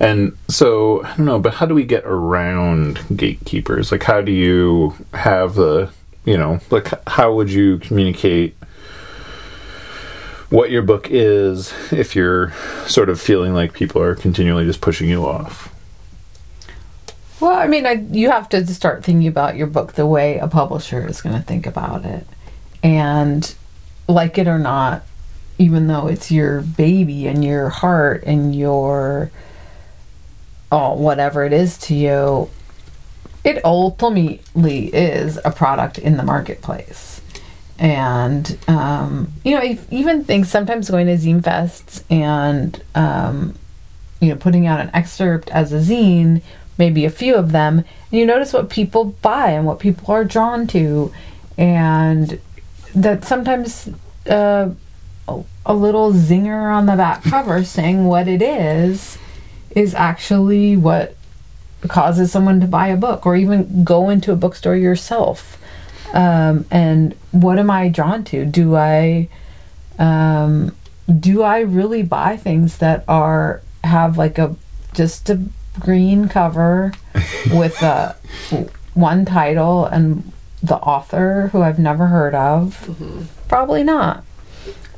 And 0.00 0.36
so 0.48 1.04
I 1.04 1.16
don't 1.16 1.26
know, 1.26 1.40
but 1.40 1.54
how 1.54 1.66
do 1.66 1.74
we 1.74 1.84
get 1.84 2.04
around 2.04 3.00
gatekeepers? 3.16 3.90
Like, 3.90 4.04
how 4.04 4.20
do 4.20 4.30
you 4.30 4.94
have 5.12 5.54
the, 5.56 5.90
you 6.24 6.36
know, 6.36 6.60
like 6.70 6.88
how 7.08 7.34
would 7.34 7.50
you 7.50 7.78
communicate 7.78 8.56
what 10.50 10.70
your 10.70 10.82
book 10.82 11.08
is 11.10 11.74
if 11.92 12.14
you're 12.14 12.52
sort 12.86 13.08
of 13.08 13.20
feeling 13.20 13.54
like 13.54 13.72
people 13.72 14.00
are 14.00 14.14
continually 14.14 14.64
just 14.64 14.80
pushing 14.80 15.08
you 15.08 15.26
off? 15.26 15.74
Well, 17.40 17.52
I 17.52 17.66
mean, 17.66 17.86
I, 17.86 17.92
you 17.92 18.30
have 18.30 18.48
to 18.50 18.66
start 18.66 19.04
thinking 19.04 19.28
about 19.28 19.56
your 19.56 19.66
book 19.66 19.92
the 19.92 20.06
way 20.06 20.38
a 20.38 20.48
publisher 20.48 21.06
is 21.06 21.20
going 21.20 21.36
to 21.36 21.42
think 21.42 21.66
about 21.66 22.04
it. 22.04 22.26
And 22.82 23.54
like 24.08 24.38
it 24.38 24.48
or 24.48 24.58
not, 24.58 25.04
even 25.58 25.86
though 25.86 26.06
it's 26.06 26.30
your 26.30 26.62
baby 26.62 27.26
and 27.26 27.44
your 27.44 27.68
heart 27.68 28.22
and 28.24 28.54
your 28.54 29.30
oh 30.70 30.94
whatever 30.94 31.44
it 31.44 31.52
is 31.52 31.78
to 31.78 31.94
you 31.94 32.48
it 33.44 33.64
ultimately 33.64 34.86
is 34.86 35.38
a 35.42 35.50
product 35.50 35.98
in 35.98 36.16
the 36.16 36.22
marketplace. 36.22 37.20
And 37.78 38.58
um, 38.66 39.32
you 39.44 39.56
know 39.56 39.78
even 39.90 40.24
things 40.24 40.50
sometimes 40.50 40.90
going 40.90 41.06
to 41.06 41.14
zine 41.14 41.40
fests 41.40 42.02
and 42.10 42.82
um, 42.94 43.54
you 44.20 44.30
know 44.30 44.36
putting 44.36 44.66
out 44.66 44.80
an 44.80 44.90
excerpt 44.92 45.48
as 45.50 45.72
a 45.72 45.78
zine 45.78 46.42
maybe 46.76 47.04
a 47.04 47.10
few 47.10 47.36
of 47.36 47.52
them 47.52 47.78
and 47.78 48.20
you 48.20 48.26
notice 48.26 48.52
what 48.52 48.68
people 48.68 49.04
buy 49.04 49.50
and 49.50 49.64
what 49.64 49.78
people 49.78 50.12
are 50.12 50.24
drawn 50.24 50.66
to 50.66 51.12
and 51.56 52.40
that 52.94 53.24
sometimes 53.24 53.88
uh, 54.28 54.70
a 55.68 55.75
little 55.75 56.12
zinger 56.12 56.75
on 56.75 56.87
the 56.87 56.96
back 56.96 57.22
cover 57.22 57.62
saying 57.62 58.06
what 58.06 58.26
it 58.26 58.40
is 58.40 59.18
is 59.76 59.94
actually 59.94 60.76
what 60.76 61.14
causes 61.87 62.32
someone 62.32 62.60
to 62.60 62.66
buy 62.66 62.88
a 62.88 62.96
book 62.96 63.26
or 63.26 63.37
even 63.37 63.84
go 63.84 64.08
into 64.08 64.32
a 64.32 64.37
bookstore 64.37 64.75
yourself. 64.75 65.62
Um, 66.12 66.64
and 66.70 67.14
what 67.30 67.58
am 67.58 67.70
I 67.70 67.88
drawn 67.88 68.25
to? 68.25 68.46
Do 68.46 68.75
I 68.75 69.28
um, 69.98 70.75
do 71.20 71.42
I 71.42 71.60
really 71.60 72.02
buy 72.02 72.37
things 72.37 72.78
that 72.78 73.04
are 73.06 73.60
have 73.84 74.16
like 74.16 74.38
a 74.38 74.56
just 74.94 75.28
a 75.28 75.40
green 75.78 76.28
cover 76.28 76.92
with 77.52 77.82
a 77.82 78.16
one 78.94 79.25
title 79.26 79.84
and 79.84 80.32
the 80.62 80.76
author 80.76 81.50
who 81.52 81.60
I've 81.60 81.78
never 81.78 82.06
heard 82.06 82.34
of? 82.34 82.84
Mm-hmm. 82.87 83.22
Probably 83.48 83.84
not. 83.84 84.25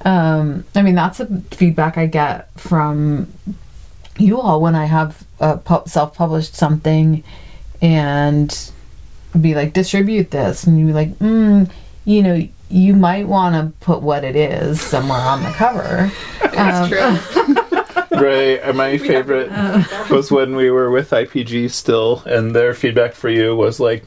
Um, 0.04 0.64
I 0.74 0.82
mean, 0.82 0.94
that's 0.94 1.20
a 1.20 1.26
feedback 1.50 1.98
I 1.98 2.06
get 2.06 2.50
from 2.58 3.32
you 4.18 4.40
all 4.40 4.60
when 4.60 4.74
I 4.74 4.86
have 4.86 5.24
pu- 5.38 5.86
self 5.86 6.14
published 6.14 6.54
something 6.54 7.22
and 7.82 8.70
be 9.38 9.54
like, 9.54 9.72
distribute 9.72 10.30
this. 10.30 10.64
And 10.64 10.78
you 10.78 10.86
be 10.86 10.92
like, 10.92 11.18
mm, 11.18 11.70
you 12.04 12.22
know, 12.22 12.48
you 12.68 12.94
might 12.94 13.26
want 13.26 13.54
to 13.54 13.78
put 13.84 14.02
what 14.02 14.24
it 14.24 14.36
is 14.36 14.80
somewhere 14.80 15.20
on 15.20 15.42
the 15.42 15.50
cover. 15.50 16.10
That's 16.52 16.92
um, 16.92 17.18
true. 18.08 18.20
right. 18.20 18.74
My 18.74 18.96
favorite 18.98 19.50
was 20.10 20.30
when 20.30 20.54
we 20.54 20.70
were 20.70 20.90
with 20.90 21.10
IPG 21.10 21.70
still, 21.70 22.22
and 22.26 22.54
their 22.54 22.74
feedback 22.74 23.14
for 23.14 23.28
you 23.28 23.56
was 23.56 23.80
like, 23.80 24.04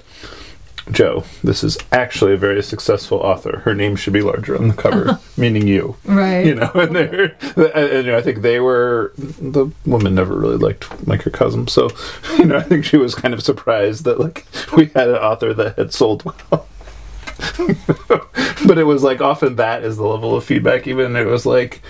Joe, 0.91 1.23
this 1.43 1.63
is 1.63 1.77
actually 1.91 2.33
a 2.33 2.37
very 2.37 2.61
successful 2.61 3.19
author. 3.19 3.59
Her 3.59 3.73
name 3.73 3.95
should 3.95 4.13
be 4.13 4.21
larger 4.21 4.57
on 4.57 4.67
the 4.67 4.73
cover, 4.73 5.19
meaning 5.37 5.65
you. 5.67 5.95
Right. 6.03 6.45
You 6.45 6.55
know, 6.55 6.71
and 6.73 6.95
they're, 6.95 7.37
and, 7.55 8.05
you 8.05 8.11
know, 8.11 8.17
I 8.17 8.21
think 8.21 8.41
they 8.41 8.59
were, 8.59 9.13
the 9.17 9.71
woman 9.85 10.13
never 10.13 10.37
really 10.37 10.57
liked 10.57 11.07
microcosm. 11.07 11.67
So, 11.67 11.89
you 12.37 12.45
know, 12.45 12.57
I 12.57 12.63
think 12.63 12.83
she 12.83 12.97
was 12.97 13.15
kind 13.15 13.33
of 13.33 13.41
surprised 13.41 14.03
that, 14.03 14.19
like, 14.19 14.45
we 14.75 14.87
had 14.87 15.09
an 15.09 15.15
author 15.15 15.53
that 15.53 15.77
had 15.77 15.93
sold 15.93 16.25
well. 16.25 16.67
but 18.67 18.77
it 18.77 18.85
was 18.85 19.03
like 19.03 19.19
often 19.21 19.55
that 19.55 19.83
is 19.83 19.97
the 19.97 20.05
level 20.05 20.35
of 20.35 20.43
feedback, 20.43 20.87
even 20.87 21.15
it 21.15 21.25
was 21.25 21.45
like, 21.45 21.81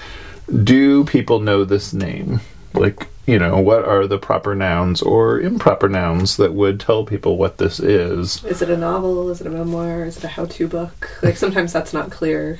do 0.64 1.04
people 1.06 1.40
know 1.40 1.64
this 1.64 1.94
name? 1.94 2.42
Like, 2.74 3.08
you 3.26 3.40
know, 3.40 3.60
what 3.60 3.86
are 3.86 4.08
the 4.08 4.18
proper 4.18 4.56
nouns 4.56 5.02
or 5.02 5.40
improper 5.40 5.88
nouns 5.88 6.38
that 6.38 6.54
would 6.54 6.80
tell 6.80 7.06
people 7.06 7.38
what 7.38 7.58
this 7.58 7.80
is? 7.80 8.44
Is 8.44 8.62
it 8.62 8.70
a 8.70 8.78
novel? 8.78 9.30
Is 9.30 9.42
it 9.42 9.48
a 9.48 9.50
memoir? 9.50 10.06
Is 10.06 10.18
it 10.18 10.24
a 10.24 10.28
how 10.28 10.46
to 10.46 10.68
book? 10.68 11.10
Like 11.22 11.38
sometimes 11.38 11.72
that's 11.72 11.94
not 11.94 12.12
clear. 12.12 12.60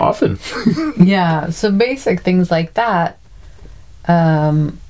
Often. 0.00 0.38
yeah, 1.04 1.50
so 1.50 1.72
basic 1.72 2.20
things 2.20 2.50
like 2.52 2.74
that 2.74 3.18
um, 4.06 4.80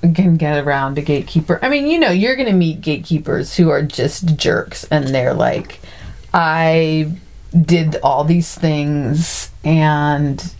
can 0.00 0.36
get 0.36 0.64
around 0.64 0.96
a 0.98 1.02
gatekeeper. 1.02 1.58
I 1.62 1.68
mean, 1.68 1.86
you 1.88 1.98
know, 1.98 2.10
you're 2.10 2.36
going 2.36 2.48
to 2.48 2.54
meet 2.54 2.80
gatekeepers 2.80 3.56
who 3.56 3.68
are 3.70 3.82
just 3.82 4.36
jerks 4.36 4.84
and 4.84 5.08
they're 5.08 5.34
like, 5.34 5.80
I 6.32 7.12
did 7.60 7.96
all 7.96 8.24
these 8.24 8.54
things 8.54 9.50
and 9.64 10.54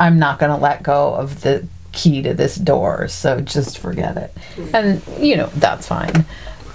I'm 0.00 0.18
not 0.18 0.38
going 0.38 0.50
to 0.50 0.56
let 0.60 0.82
go 0.82 1.14
of 1.14 1.42
the 1.42 1.68
key 1.92 2.22
to 2.22 2.34
this 2.34 2.56
door, 2.56 3.06
so 3.06 3.40
just 3.40 3.78
forget 3.78 4.16
it. 4.16 4.36
And 4.74 5.02
you 5.18 5.36
know 5.36 5.46
that's 5.54 5.86
fine. 5.86 6.24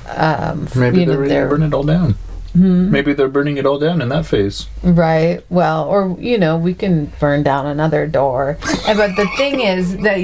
Um, 0.08 0.70
Maybe 0.76 1.02
you 1.02 1.06
they're 1.08 1.18
ready 1.18 1.34
to 1.34 1.48
burn 1.48 1.64
it 1.64 1.74
all 1.74 1.84
down. 1.84 2.16
Hmm? 2.54 2.90
Maybe 2.90 3.14
they're 3.14 3.28
burning 3.28 3.58
it 3.58 3.66
all 3.66 3.80
down 3.80 4.02
in 4.02 4.08
that 4.10 4.26
phase. 4.26 4.68
Right. 4.82 5.44
Well, 5.50 5.86
or 5.86 6.16
you 6.20 6.38
know, 6.38 6.58
we 6.58 6.74
can 6.74 7.12
burn 7.20 7.44
down 7.44 7.66
another 7.66 8.08
door. 8.08 8.58
but 8.86 9.16
the 9.16 9.28
thing 9.36 9.60
is 9.60 9.98
that 9.98 10.18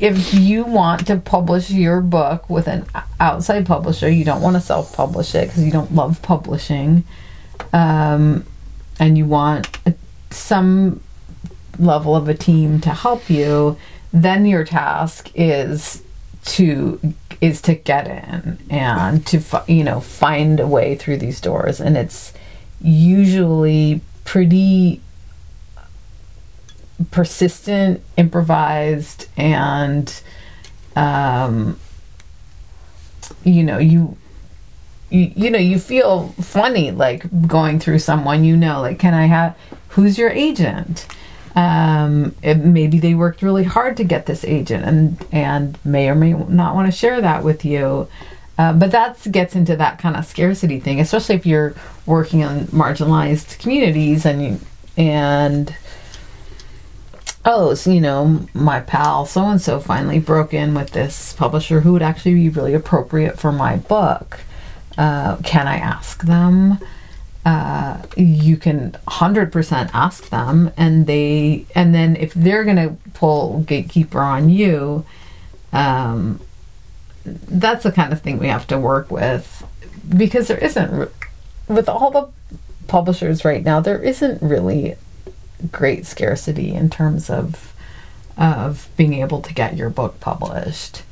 if 0.00 0.34
you 0.34 0.64
want 0.64 1.06
to 1.08 1.16
publish 1.16 1.70
your 1.70 2.00
book 2.00 2.48
with 2.48 2.66
an 2.66 2.86
outside 3.20 3.66
publisher, 3.66 4.08
you 4.08 4.24
don't 4.24 4.42
want 4.42 4.56
to 4.56 4.60
self-publish 4.60 5.34
it 5.34 5.48
because 5.48 5.62
you 5.62 5.70
don't 5.70 5.94
love 5.94 6.20
publishing, 6.22 7.04
um, 7.72 8.44
and 8.98 9.18
you 9.18 9.26
want 9.26 9.78
some 10.30 11.00
level 11.78 12.16
of 12.16 12.28
a 12.28 12.34
team 12.34 12.80
to 12.80 12.90
help 12.90 13.28
you 13.30 13.76
then 14.12 14.46
your 14.46 14.64
task 14.64 15.30
is 15.34 16.02
to 16.44 17.14
is 17.40 17.60
to 17.60 17.74
get 17.74 18.06
in 18.08 18.58
and 18.70 19.26
to 19.26 19.42
you 19.68 19.84
know 19.84 20.00
find 20.00 20.60
a 20.60 20.66
way 20.66 20.94
through 20.94 21.16
these 21.16 21.40
doors 21.40 21.80
and 21.80 21.96
it's 21.96 22.32
usually 22.80 24.00
pretty 24.24 25.00
persistent, 27.10 28.02
improvised, 28.16 29.28
and 29.36 30.20
um, 30.96 31.78
you 33.44 33.62
know 33.62 33.78
you. 33.78 34.16
You, 35.10 35.32
you 35.34 35.50
know 35.50 35.58
you 35.58 35.78
feel 35.78 36.28
funny 36.38 36.90
like 36.90 37.48
going 37.48 37.80
through 37.80 38.00
someone 38.00 38.44
you 38.44 38.58
know 38.58 38.82
like 38.82 38.98
can 38.98 39.14
i 39.14 39.24
have 39.24 39.56
who's 39.88 40.18
your 40.18 40.28
agent 40.28 41.06
um, 41.54 42.34
it, 42.42 42.58
maybe 42.58 42.98
they 42.98 43.14
worked 43.14 43.42
really 43.42 43.64
hard 43.64 43.96
to 43.96 44.04
get 44.04 44.26
this 44.26 44.44
agent 44.44 44.84
and 44.84 45.26
and 45.32 45.78
may 45.84 46.08
or 46.08 46.14
may 46.14 46.32
not 46.32 46.74
want 46.74 46.86
to 46.86 46.92
share 46.92 47.20
that 47.20 47.44
with 47.44 47.64
you. 47.64 48.08
Uh, 48.58 48.72
but 48.72 48.90
that 48.90 49.30
gets 49.30 49.54
into 49.54 49.76
that 49.76 50.00
kind 50.00 50.16
of 50.16 50.26
scarcity 50.26 50.80
thing 50.80 50.98
especially 51.00 51.36
if 51.36 51.46
you're 51.46 51.76
working 52.06 52.40
in 52.40 52.66
marginalized 52.66 53.56
communities 53.60 54.26
and 54.26 54.60
and 54.96 55.76
oh 57.44 57.72
so, 57.74 57.88
you 57.92 58.00
know 58.00 58.44
my 58.54 58.80
pal 58.80 59.24
so 59.24 59.44
and 59.44 59.62
so 59.62 59.78
finally 59.78 60.18
broke 60.18 60.52
in 60.52 60.74
with 60.74 60.90
this 60.90 61.34
publisher 61.34 61.82
who 61.82 61.92
would 61.92 62.02
actually 62.02 62.34
be 62.34 62.48
really 62.48 62.74
appropriate 62.74 63.38
for 63.38 63.52
my 63.52 63.76
book. 63.76 64.40
Uh, 64.96 65.36
can 65.44 65.68
i 65.68 65.76
ask 65.76 66.24
them 66.24 66.78
you 68.16 68.56
can 68.56 68.92
100% 69.06 69.90
ask 69.94 70.28
them 70.28 70.70
and 70.76 71.06
they 71.06 71.66
and 71.74 71.94
then 71.94 72.16
if 72.16 72.34
they're 72.34 72.64
going 72.64 72.76
to 72.76 72.96
pull 73.14 73.60
gatekeeper 73.60 74.20
on 74.20 74.48
you 74.48 75.04
um, 75.72 76.40
that's 77.24 77.84
the 77.84 77.92
kind 77.92 78.12
of 78.12 78.20
thing 78.20 78.38
we 78.38 78.48
have 78.48 78.66
to 78.66 78.78
work 78.78 79.10
with 79.10 79.66
because 80.16 80.48
there 80.48 80.58
isn't 80.58 81.10
with 81.68 81.88
all 81.88 82.10
the 82.10 82.28
publishers 82.86 83.44
right 83.44 83.64
now 83.64 83.80
there 83.80 84.02
isn't 84.02 84.42
really 84.42 84.96
great 85.70 86.06
scarcity 86.06 86.72
in 86.72 86.88
terms 86.88 87.28
of 87.28 87.74
of 88.38 88.88
being 88.96 89.14
able 89.14 89.42
to 89.42 89.52
get 89.52 89.76
your 89.76 89.90
book 89.90 90.20
published. 90.20 91.02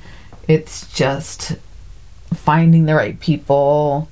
It's 0.47 0.91
just 0.93 1.57
finding 2.33 2.87
the 2.87 2.95
right 2.95 3.19
people 3.19 4.09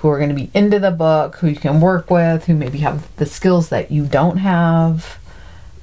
who 0.00 0.08
are 0.08 0.16
going 0.16 0.30
to 0.30 0.34
be 0.34 0.50
into 0.54 0.78
the 0.78 0.90
book, 0.90 1.36
who 1.36 1.48
you 1.48 1.56
can 1.56 1.78
work 1.78 2.10
with, 2.10 2.46
who 2.46 2.54
maybe 2.54 2.78
have 2.78 3.14
the 3.16 3.26
skills 3.26 3.68
that 3.68 3.90
you 3.90 4.06
don't 4.06 4.38
have. 4.38 5.18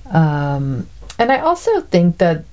Um, 0.09 0.88
and 1.19 1.31
I 1.31 1.39
also 1.39 1.81
think 1.81 2.17
that, 2.17 2.43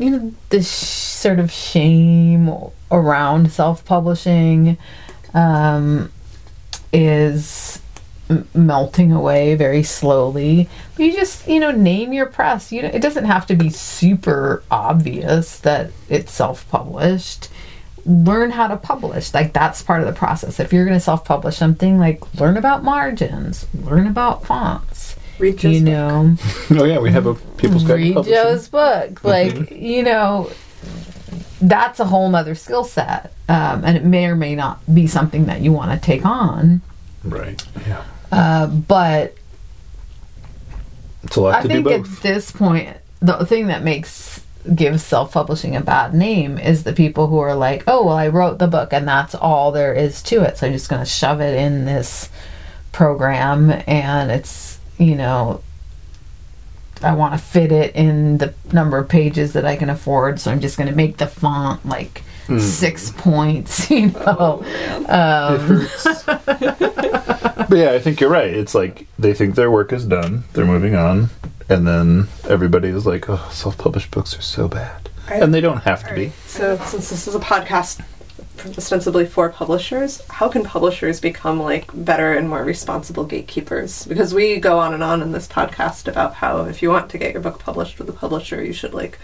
you 0.00 0.10
know, 0.10 0.34
this 0.48 0.68
sort 0.68 1.38
of 1.38 1.52
shame 1.52 2.52
around 2.90 3.52
self 3.52 3.84
publishing 3.84 4.78
um, 5.32 6.10
is 6.92 7.80
m- 8.28 8.48
melting 8.52 9.12
away 9.12 9.54
very 9.54 9.84
slowly. 9.84 10.68
But 10.96 11.04
you 11.04 11.12
just, 11.12 11.46
you 11.46 11.60
know, 11.60 11.70
name 11.70 12.12
your 12.12 12.26
press. 12.26 12.72
You 12.72 12.82
know, 12.82 12.88
it 12.88 13.00
doesn't 13.00 13.26
have 13.26 13.46
to 13.46 13.54
be 13.54 13.70
super 13.70 14.64
obvious 14.72 15.60
that 15.60 15.92
it's 16.08 16.32
self 16.32 16.68
published 16.68 17.48
learn 18.06 18.50
how 18.52 18.68
to 18.68 18.76
publish. 18.76 19.34
Like 19.34 19.52
that's 19.52 19.82
part 19.82 20.00
of 20.00 20.06
the 20.06 20.12
process. 20.12 20.60
If 20.60 20.72
you're 20.72 20.84
going 20.84 20.96
to 20.96 21.04
self-publish 21.04 21.56
something, 21.56 21.98
like 21.98 22.22
learn 22.40 22.56
about 22.56 22.84
margins, 22.84 23.66
learn 23.74 24.06
about 24.06 24.46
fonts. 24.46 25.16
Read 25.38 25.62
you 25.62 25.80
Joe's 25.80 25.82
book. 25.82 25.84
know, 25.84 26.36
Oh 26.82 26.84
yeah, 26.84 26.98
we 26.98 27.10
have 27.10 27.26
a 27.26 27.34
people's 27.34 27.84
guide 27.84 27.94
read 27.94 28.14
publishing. 28.14 28.42
Joe's 28.42 28.68
book. 28.68 29.22
Like 29.24 29.70
you 29.70 30.02
know, 30.02 30.50
that's 31.60 32.00
a 32.00 32.04
whole 32.06 32.34
other 32.34 32.54
skill 32.54 32.84
set, 32.84 33.32
um, 33.48 33.84
and 33.84 33.96
it 33.96 34.04
may 34.04 34.26
or 34.26 34.36
may 34.36 34.54
not 34.54 34.80
be 34.94 35.06
something 35.06 35.46
that 35.46 35.60
you 35.60 35.72
want 35.72 35.90
to 35.92 36.04
take 36.04 36.24
on. 36.24 36.80
Right. 37.24 37.62
Yeah. 37.86 38.04
Uh, 38.32 38.66
but 38.68 39.34
It's 41.24 41.36
a 41.36 41.40
lot 41.40 41.56
I 41.56 41.62
to 41.62 41.68
do 41.68 41.74
think 41.82 41.86
at 41.88 42.22
this 42.22 42.50
point, 42.50 42.96
the 43.20 43.44
thing 43.46 43.66
that 43.66 43.82
makes 43.82 44.35
gives 44.74 45.02
self-publishing 45.02 45.76
a 45.76 45.80
bad 45.80 46.14
name 46.14 46.58
is 46.58 46.84
the 46.84 46.92
people 46.92 47.28
who 47.28 47.38
are 47.38 47.54
like, 47.54 47.84
"Oh, 47.86 48.06
well, 48.06 48.16
I 48.16 48.28
wrote 48.28 48.58
the 48.58 48.66
book, 48.66 48.92
and 48.92 49.06
that's 49.06 49.34
all 49.34 49.72
there 49.72 49.94
is 49.94 50.22
to 50.24 50.42
it. 50.42 50.58
So 50.58 50.66
I'm 50.66 50.72
just 50.72 50.88
going 50.88 51.02
to 51.02 51.06
shove 51.06 51.40
it 51.40 51.54
in 51.54 51.84
this 51.84 52.28
program, 52.92 53.82
and 53.86 54.30
it's 54.30 54.78
you 54.98 55.14
know." 55.14 55.62
I 57.02 57.12
want 57.12 57.34
to 57.34 57.38
fit 57.38 57.72
it 57.72 57.94
in 57.94 58.38
the 58.38 58.54
number 58.72 58.96
of 58.96 59.06
pages 59.06 59.52
that 59.52 59.66
I 59.66 59.76
can 59.76 59.90
afford, 59.90 60.40
so 60.40 60.50
I'm 60.50 60.60
just 60.60 60.78
going 60.78 60.88
to 60.88 60.96
make 60.96 61.18
the 61.18 61.26
font 61.26 61.84
like 61.84 62.22
six 62.58 63.10
points, 63.10 63.90
you 63.90 64.12
know. 64.12 64.62
um, 65.08 65.86
but 66.46 67.76
yeah, 67.76 67.92
I 67.92 67.98
think 67.98 68.20
you're 68.20 68.30
right. 68.30 68.52
It's 68.52 68.74
like 68.74 69.06
they 69.18 69.34
think 69.34 69.56
their 69.56 69.70
work 69.70 69.92
is 69.92 70.06
done, 70.06 70.44
they're 70.52 70.64
moving 70.64 70.94
on, 70.94 71.28
and 71.68 71.86
then 71.86 72.28
everybody 72.48 72.88
is 72.88 73.06
like, 73.06 73.28
"Oh, 73.28 73.48
self-published 73.50 74.10
books 74.10 74.38
are 74.38 74.42
so 74.42 74.68
bad," 74.68 75.08
Right. 75.28 75.42
and 75.42 75.52
they 75.52 75.60
don't 75.60 75.82
have 75.82 76.06
to 76.08 76.14
be. 76.14 76.32
So, 76.46 76.76
since 76.84 77.10
this 77.10 77.26
is 77.26 77.34
a 77.34 77.40
podcast 77.40 78.00
ostensibly 78.76 79.26
for 79.26 79.48
publishers, 79.50 80.22
how 80.30 80.48
can 80.48 80.64
publishers 80.64 81.20
become 81.20 81.60
like 81.60 81.90
better 81.94 82.32
and 82.32 82.48
more 82.48 82.64
responsible 82.64 83.24
gatekeepers? 83.24 84.06
Because 84.06 84.34
we 84.34 84.58
go 84.58 84.78
on 84.78 84.94
and 84.94 85.02
on 85.02 85.22
in 85.22 85.32
this 85.32 85.46
podcast 85.46 86.08
about 86.08 86.34
how 86.34 86.64
if 86.64 86.82
you 86.82 86.90
want 86.90 87.10
to 87.10 87.18
get 87.18 87.32
your 87.32 87.42
book 87.42 87.58
published 87.58 87.98
with 87.98 88.08
a 88.08 88.12
publisher, 88.12 88.62
you 88.64 88.72
should 88.72 88.94
like 88.94 89.18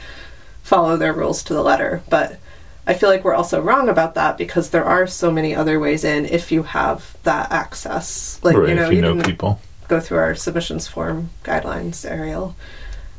follow 0.62 0.96
their 0.96 1.12
rules 1.12 1.42
to 1.44 1.54
the 1.54 1.62
letter. 1.62 2.02
But 2.08 2.38
I 2.86 2.94
feel 2.94 3.08
like 3.08 3.24
we're 3.24 3.34
also 3.34 3.60
wrong 3.60 3.88
about 3.88 4.14
that 4.14 4.36
because 4.36 4.70
there 4.70 4.84
are 4.84 5.06
so 5.06 5.30
many 5.30 5.54
other 5.54 5.78
ways 5.78 6.04
in 6.04 6.26
if 6.26 6.50
you 6.52 6.64
have 6.64 7.16
that 7.22 7.50
access. 7.52 8.40
Like 8.42 8.56
right, 8.56 8.68
you 8.68 8.74
know, 8.74 8.86
if 8.86 8.92
you 8.92 9.00
know 9.00 9.22
people. 9.22 9.60
Go 9.92 10.00
through 10.00 10.18
our 10.18 10.34
submissions 10.34 10.88
form 10.88 11.28
guidelines, 11.44 12.08
Ariel, 12.10 12.56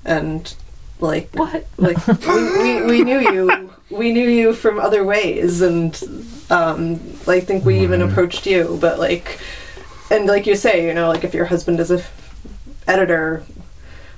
and 0.04 0.56
like 1.00 1.30
what? 1.34 1.68
like 1.78 2.08
we, 2.08 2.58
we, 2.58 2.82
we 2.86 3.04
knew 3.04 3.20
you 3.20 3.70
we 3.92 4.12
knew 4.12 4.28
you 4.28 4.54
from 4.54 4.80
other 4.80 5.04
ways 5.04 5.62
and 5.62 6.02
um 6.50 6.94
i 7.28 7.40
think 7.40 7.66
we 7.66 7.80
even 7.82 8.02
approached 8.02 8.46
you 8.46 8.78
but 8.80 9.00
like 9.00 9.40
and 10.10 10.28
like 10.28 10.48
you 10.48 10.56
say 10.56 10.88
you 10.88 10.94
know 10.94 11.10
like 11.10 11.24
if 11.24 11.34
your 11.34 11.46
husband 11.46 11.80
is 11.80 11.92
a 11.92 11.98
f- 11.98 12.38
editor 12.88 13.44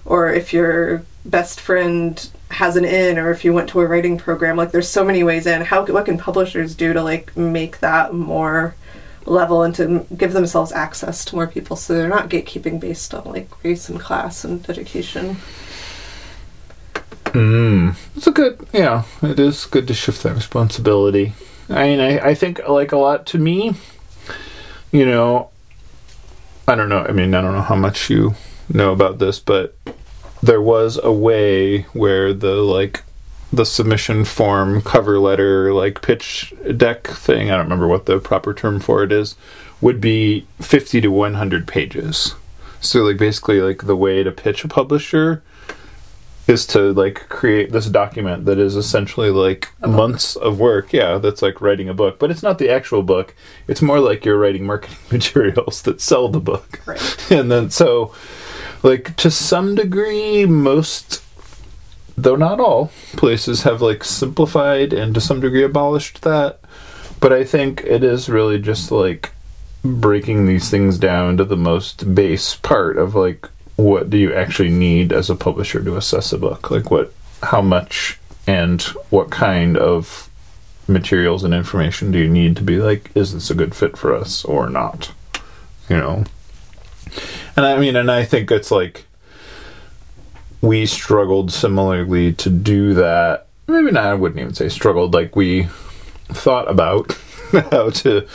or 0.05 0.31
if 0.31 0.53
your 0.53 1.03
best 1.23 1.59
friend 1.59 2.29
has 2.51 2.75
an 2.75 2.85
in 2.85 3.17
or 3.17 3.31
if 3.31 3.43
you 3.43 3.51
went 3.51 3.67
to 3.69 3.81
a 3.81 3.87
writing 3.87 4.17
program 4.17 4.55
like 4.55 4.71
there's 4.71 4.89
so 4.89 5.03
many 5.03 5.23
ways 5.23 5.47
in. 5.47 5.61
How 5.61 5.85
what 5.85 6.05
can 6.05 6.17
publishers 6.17 6.75
do 6.75 6.93
to 6.93 7.01
like 7.01 7.35
make 7.35 7.79
that 7.79 8.13
more 8.13 8.75
level 9.25 9.63
and 9.63 9.73
to 9.75 10.05
give 10.15 10.33
themselves 10.33 10.71
access 10.71 11.25
to 11.25 11.35
more 11.35 11.47
people 11.47 11.75
so 11.75 11.93
they're 11.93 12.07
not 12.07 12.29
gatekeeping 12.29 12.79
based 12.79 13.13
on 13.13 13.23
like 13.25 13.49
race 13.63 13.89
and 13.89 13.99
class 13.99 14.43
and 14.43 14.69
education 14.69 15.37
Mm. 17.35 17.97
It's 18.15 18.27
a 18.27 18.31
good, 18.31 18.65
yeah, 18.71 19.03
it 19.21 19.37
is 19.39 19.65
good 19.65 19.89
to 19.89 19.93
shift 19.93 20.23
that 20.23 20.35
responsibility. 20.35 21.33
I 21.69 21.87
mean, 21.87 21.99
I, 21.99 22.29
I 22.29 22.33
think, 22.33 22.65
like, 22.65 22.93
a 22.93 22.97
lot 22.97 23.25
to 23.27 23.37
me, 23.37 23.75
you 24.93 25.05
know, 25.05 25.49
I 26.65 26.75
don't 26.75 26.87
know, 26.87 26.99
I 26.99 27.11
mean, 27.11 27.35
I 27.35 27.41
don't 27.41 27.51
know 27.51 27.61
how 27.61 27.75
much 27.75 28.09
you 28.09 28.35
know 28.73 28.93
about 28.93 29.19
this, 29.19 29.37
but 29.37 29.75
there 30.41 30.61
was 30.61 30.97
a 31.03 31.11
way 31.11 31.81
where 31.91 32.33
the, 32.33 32.53
like, 32.53 33.03
the 33.51 33.65
submission 33.65 34.25
form 34.25 34.81
cover 34.81 35.19
letter, 35.19 35.73
like, 35.73 36.01
pitch 36.01 36.53
deck 36.75 37.07
thing, 37.07 37.49
I 37.49 37.55
don't 37.55 37.65
remember 37.65 37.87
what 37.87 38.05
the 38.05 38.19
proper 38.19 38.53
term 38.53 38.79
for 38.79 39.03
it 39.03 39.11
is, 39.11 39.35
would 39.81 40.01
be 40.01 40.47
50 40.61 41.01
to 41.01 41.07
100 41.09 41.67
pages. 41.67 42.35
So, 42.81 43.03
like, 43.03 43.17
basically, 43.17 43.61
like, 43.61 43.85
the 43.85 43.95
way 43.95 44.23
to 44.23 44.31
pitch 44.31 44.63
a 44.63 44.67
publisher 44.67 45.43
is 46.47 46.65
to 46.67 46.93
like 46.93 47.27
create 47.29 47.71
this 47.71 47.87
document 47.87 48.45
that 48.45 48.59
is 48.59 48.75
essentially 48.75 49.29
like 49.29 49.69
months 49.81 50.35
of 50.35 50.59
work. 50.59 50.93
Yeah, 50.93 51.17
that's 51.17 51.41
like 51.41 51.61
writing 51.61 51.89
a 51.89 51.93
book, 51.93 52.19
but 52.19 52.29
it's 52.29 52.43
not 52.43 52.59
the 52.59 52.69
actual 52.69 53.03
book. 53.03 53.35
It's 53.67 53.81
more 53.81 53.99
like 53.99 54.25
you're 54.25 54.37
writing 54.37 54.65
marketing 54.65 54.97
materials 55.11 55.81
that 55.83 56.01
sell 56.01 56.29
the 56.29 56.39
book. 56.39 56.81
Right. 56.85 57.01
And 57.31 57.51
then 57.51 57.69
so 57.71 58.13
like 58.83 59.15
to 59.17 59.31
some 59.31 59.75
degree 59.75 60.45
most 60.45 61.23
though 62.17 62.35
not 62.35 62.59
all 62.59 62.91
places 63.13 63.63
have 63.63 63.81
like 63.81 64.03
simplified 64.03 64.93
and 64.93 65.13
to 65.13 65.21
some 65.21 65.39
degree 65.39 65.63
abolished 65.63 66.21
that. 66.21 66.59
But 67.19 67.33
I 67.33 67.43
think 67.43 67.81
it 67.83 68.03
is 68.03 68.29
really 68.29 68.59
just 68.59 68.91
like 68.91 69.31
breaking 69.83 70.45
these 70.45 70.69
things 70.69 70.97
down 70.97 71.37
to 71.37 71.45
the 71.45 71.57
most 71.57 72.15
base 72.15 72.55
part 72.55 72.97
of 72.97 73.15
like 73.15 73.47
what 73.75 74.09
do 74.09 74.17
you 74.17 74.33
actually 74.33 74.69
need 74.69 75.11
as 75.11 75.29
a 75.29 75.35
publisher 75.35 75.83
to 75.83 75.97
assess 75.97 76.33
a 76.33 76.37
book 76.37 76.71
like 76.71 76.89
what 76.89 77.13
how 77.43 77.61
much 77.61 78.17
and 78.47 78.81
what 79.09 79.29
kind 79.29 79.77
of 79.77 80.29
materials 80.87 81.43
and 81.43 81.53
information 81.53 82.11
do 82.11 82.17
you 82.17 82.27
need 82.27 82.55
to 82.55 82.63
be 82.63 82.77
like 82.77 83.11
is 83.15 83.33
this 83.33 83.51
a 83.51 83.55
good 83.55 83.75
fit 83.75 83.97
for 83.97 84.15
us 84.15 84.43
or 84.45 84.69
not 84.69 85.11
you 85.89 85.97
know 85.97 86.23
and 87.55 87.65
i 87.65 87.77
mean 87.77 87.95
and 87.95 88.09
i 88.09 88.23
think 88.23 88.49
it's 88.49 88.71
like 88.71 89.05
we 90.65 90.85
struggled 90.85 91.51
similarly 91.51 92.33
to 92.33 92.49
do 92.49 92.93
that 92.93 93.47
maybe 93.67 93.91
not 93.91 94.05
i 94.05 94.13
wouldn't 94.13 94.39
even 94.39 94.53
say 94.53 94.69
struggled 94.69 95.13
like 95.13 95.35
we 95.35 95.67
thought 96.29 96.69
about 96.69 97.11
how 97.71 97.89
to 97.89 98.27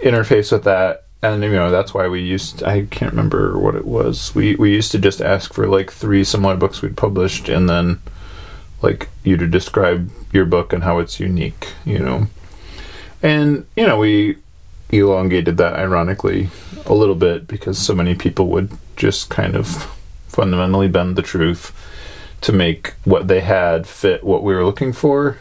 interface 0.00 0.52
with 0.52 0.64
that 0.64 1.06
and 1.22 1.42
you 1.42 1.50
know 1.50 1.70
that's 1.70 1.94
why 1.94 2.08
we 2.08 2.20
used 2.20 2.62
I 2.62 2.86
can't 2.86 3.12
remember 3.12 3.58
what 3.58 3.74
it 3.74 3.86
was. 3.86 4.34
We 4.34 4.54
we 4.56 4.72
used 4.72 4.92
to 4.92 4.98
just 4.98 5.20
ask 5.20 5.52
for 5.52 5.66
like 5.66 5.90
three 5.90 6.24
similar 6.24 6.56
books 6.56 6.82
we'd 6.82 6.96
published 6.96 7.48
and 7.48 7.68
then 7.68 8.00
like 8.82 9.08
you 9.24 9.36
to 9.36 9.46
describe 9.46 10.10
your 10.32 10.44
book 10.44 10.72
and 10.72 10.82
how 10.84 10.98
it's 10.98 11.18
unique, 11.18 11.72
you 11.84 11.98
know. 11.98 12.26
And 13.22 13.66
you 13.76 13.86
know, 13.86 13.98
we 13.98 14.36
elongated 14.90 15.56
that 15.56 15.74
ironically 15.74 16.48
a 16.84 16.94
little 16.94 17.14
bit 17.14 17.48
because 17.48 17.78
so 17.78 17.94
many 17.94 18.14
people 18.14 18.48
would 18.48 18.70
just 18.96 19.30
kind 19.30 19.56
of 19.56 19.90
fundamentally 20.36 20.86
bend 20.86 21.16
the 21.16 21.22
truth 21.22 21.72
to 22.42 22.52
make 22.52 22.92
what 23.04 23.26
they 23.26 23.40
had 23.40 23.86
fit 23.86 24.22
what 24.22 24.42
we 24.42 24.54
were 24.54 24.66
looking 24.66 24.92
for. 24.92 25.38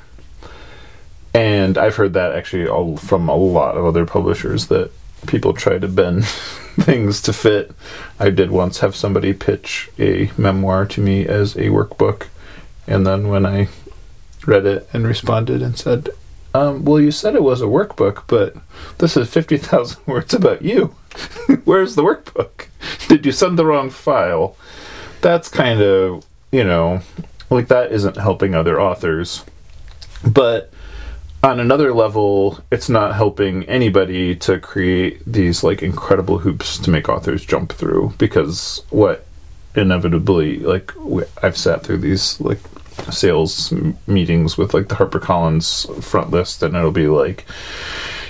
And 1.34 1.78
I've 1.78 1.98
heard 1.98 2.14
that 2.14 2.34
actually 2.34 2.66
all 2.66 2.96
from 2.96 3.28
a 3.28 3.36
lot 3.36 3.76
of 3.76 3.84
other 3.84 4.06
publishers 4.06 4.68
that 4.68 4.90
people 5.28 5.54
try 5.54 5.80
to 5.80 5.88
bend 5.90 6.26
things 6.80 7.22
to 7.24 7.34
fit. 7.34 7.72
I 8.22 8.30
did 8.30 8.52
once 8.52 8.80
have 8.80 8.96
somebody 8.96 9.34
pitch 9.34 9.90
a 10.00 10.32
memoir 10.38 10.86
to 10.86 11.02
me 11.02 11.28
as 11.28 11.58
a 11.58 11.68
workbook, 11.68 12.28
and 12.88 13.06
then 13.06 13.28
when 13.28 13.46
I 13.46 13.68
read 14.46 14.66
it 14.66 14.88
and 14.94 15.06
responded 15.06 15.62
and 15.62 15.78
said, 15.78 16.08
um, 16.54 16.86
"Well, 16.86 17.02
you 17.02 17.12
said 17.12 17.36
it 17.36 17.44
was 17.44 17.62
a 17.62 17.66
workbook, 17.66 18.24
but 18.28 18.56
this 19.00 19.18
is 19.18 19.30
fifty 19.30 19.58
thousand 19.58 20.02
words 20.08 20.34
about 20.34 20.62
you. 20.62 20.96
Where's 21.66 21.96
the 21.96 22.04
workbook? 22.04 22.68
Did 23.10 23.26
you 23.26 23.34
send 23.34 23.60
the 23.60 23.66
wrong 23.66 23.90
file?" 23.90 24.56
That's 25.26 25.50
kind 25.50 25.82
of 25.82 26.24
you 26.52 26.64
know, 26.64 27.02
like 27.50 27.70
that 27.70 27.92
isn't 27.92 28.16
helping 28.16 28.54
other 28.54 28.80
authors, 28.80 29.44
but 30.24 30.72
on 31.42 31.60
another 31.60 31.96
level, 31.96 32.60
it's 32.72 32.90
not 32.90 33.16
helping 33.16 33.64
anybody 33.64 34.36
to 34.36 34.60
create 34.60 35.20
these 35.26 35.64
like 35.64 35.82
incredible 35.82 36.38
hoops 36.38 36.78
to 36.78 36.92
make 36.92 37.10
authors 37.10 37.44
jump 37.44 37.74
through 37.74 38.14
because 38.20 38.84
what 38.92 39.26
inevitably 39.76 40.60
like 40.60 40.94
I've 41.42 41.58
sat 41.58 41.82
through 41.82 41.98
these 41.98 42.40
like 42.40 42.60
sales 43.12 43.74
meetings 44.06 44.60
with 44.60 44.76
like 44.76 44.90
the 44.90 44.96
HarperCollins 44.96 46.04
front 46.04 46.30
list 46.30 46.62
and 46.62 46.76
it'll 46.76 46.92
be 46.92 47.08
like 47.08 47.46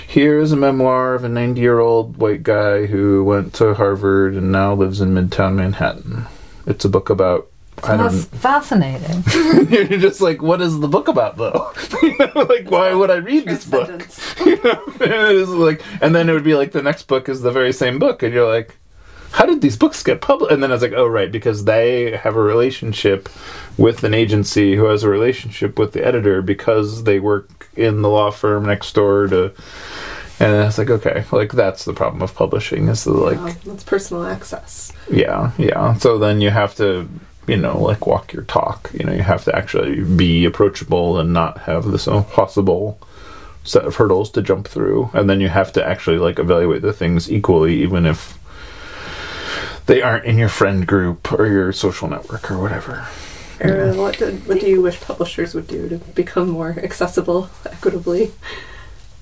here's 0.08 0.50
a 0.50 0.56
memoir 0.56 1.14
of 1.14 1.24
a 1.24 1.28
90 1.28 1.60
year 1.60 1.78
old 1.78 2.16
white 2.16 2.42
guy 2.42 2.86
who 2.86 3.22
went 3.22 3.52
to 3.54 3.74
Harvard 3.74 4.32
and 4.32 4.50
now 4.50 4.72
lives 4.72 5.02
in 5.02 5.10
Midtown 5.10 5.56
Manhattan. 5.56 6.26
It's 6.66 6.84
a 6.84 6.88
book 6.88 7.10
about 7.10 7.48
I 7.84 7.96
That's 7.96 8.24
don't 8.24 8.40
fascinating. 8.40 9.22
you're 9.90 9.98
just 9.98 10.20
like, 10.20 10.40
what 10.40 10.62
is 10.62 10.80
the 10.80 10.88
book 10.88 11.08
about 11.08 11.36
though? 11.36 11.72
you 12.02 12.16
know, 12.18 12.46
like 12.48 12.70
why 12.70 12.94
would 12.94 13.10
I 13.10 13.16
read 13.16 13.46
this 13.46 13.64
book? 13.64 14.06
You 14.46 14.62
know, 14.62 14.82
and 15.00 15.12
it 15.12 15.36
is 15.36 15.48
like, 15.48 15.82
and 16.00 16.14
then 16.14 16.28
it 16.28 16.32
would 16.32 16.44
be 16.44 16.54
like 16.54 16.72
the 16.72 16.82
next 16.82 17.04
book 17.04 17.28
is 17.28 17.42
the 17.42 17.50
very 17.50 17.72
same 17.72 17.98
book, 17.98 18.22
and 18.22 18.32
you're 18.32 18.48
like, 18.48 18.76
how 19.32 19.44
did 19.44 19.60
these 19.60 19.76
books 19.76 20.02
get 20.02 20.20
published? 20.20 20.52
And 20.52 20.62
then 20.62 20.70
I 20.70 20.74
was 20.74 20.82
like, 20.82 20.92
oh 20.92 21.06
right, 21.06 21.30
because 21.30 21.64
they 21.64 22.16
have 22.16 22.36
a 22.36 22.42
relationship 22.42 23.28
with 23.76 24.04
an 24.04 24.14
agency 24.14 24.76
who 24.76 24.84
has 24.84 25.02
a 25.02 25.08
relationship 25.08 25.78
with 25.78 25.92
the 25.92 26.06
editor 26.06 26.42
because 26.42 27.04
they 27.04 27.18
work 27.18 27.68
in 27.76 28.02
the 28.02 28.08
law 28.08 28.30
firm 28.30 28.64
next 28.66 28.94
door 28.94 29.26
to. 29.26 29.52
And 30.38 30.54
I 30.54 30.64
was 30.66 30.76
like, 30.78 30.90
okay, 30.90 31.24
like 31.32 31.52
that's 31.52 31.84
the 31.84 31.94
problem 31.94 32.22
of 32.22 32.34
publishing 32.34 32.88
is 32.88 33.04
the 33.04 33.12
like 33.12 33.38
Um, 33.38 33.56
that's 33.64 33.84
personal 33.84 34.26
access. 34.26 34.92
yeah, 35.10 35.52
yeah. 35.56 35.94
So 35.94 36.18
then 36.18 36.40
you 36.40 36.50
have 36.50 36.74
to, 36.76 37.08
you 37.46 37.56
know, 37.56 37.80
like 37.80 38.06
walk 38.06 38.32
your 38.32 38.42
talk. 38.44 38.90
You 38.92 39.04
know, 39.06 39.12
you 39.12 39.22
have 39.22 39.44
to 39.44 39.56
actually 39.56 40.02
be 40.04 40.44
approachable 40.44 41.18
and 41.18 41.32
not 41.32 41.58
have 41.60 41.90
this 41.90 42.06
impossible 42.06 42.98
set 43.64 43.84
of 43.84 43.96
hurdles 43.96 44.30
to 44.32 44.42
jump 44.42 44.68
through. 44.68 45.10
And 45.14 45.28
then 45.28 45.40
you 45.40 45.48
have 45.48 45.72
to 45.72 45.84
actually 45.84 46.18
like 46.18 46.38
evaluate 46.38 46.82
the 46.82 46.92
things 46.92 47.30
equally, 47.32 47.82
even 47.82 48.04
if 48.06 48.38
they 49.86 50.02
aren't 50.02 50.24
in 50.24 50.36
your 50.36 50.48
friend 50.48 50.86
group 50.86 51.32
or 51.32 51.46
your 51.46 51.72
social 51.72 52.08
network 52.08 52.50
or 52.50 52.58
whatever. 52.58 53.06
Erin, 53.58 53.96
what 53.96 54.18
did 54.18 54.46
what 54.46 54.60
do 54.60 54.66
you 54.68 54.82
wish 54.82 55.00
publishers 55.00 55.54
would 55.54 55.66
do 55.66 55.88
to 55.88 55.96
become 55.96 56.50
more 56.50 56.76
accessible 56.82 57.48
equitably? 57.64 58.32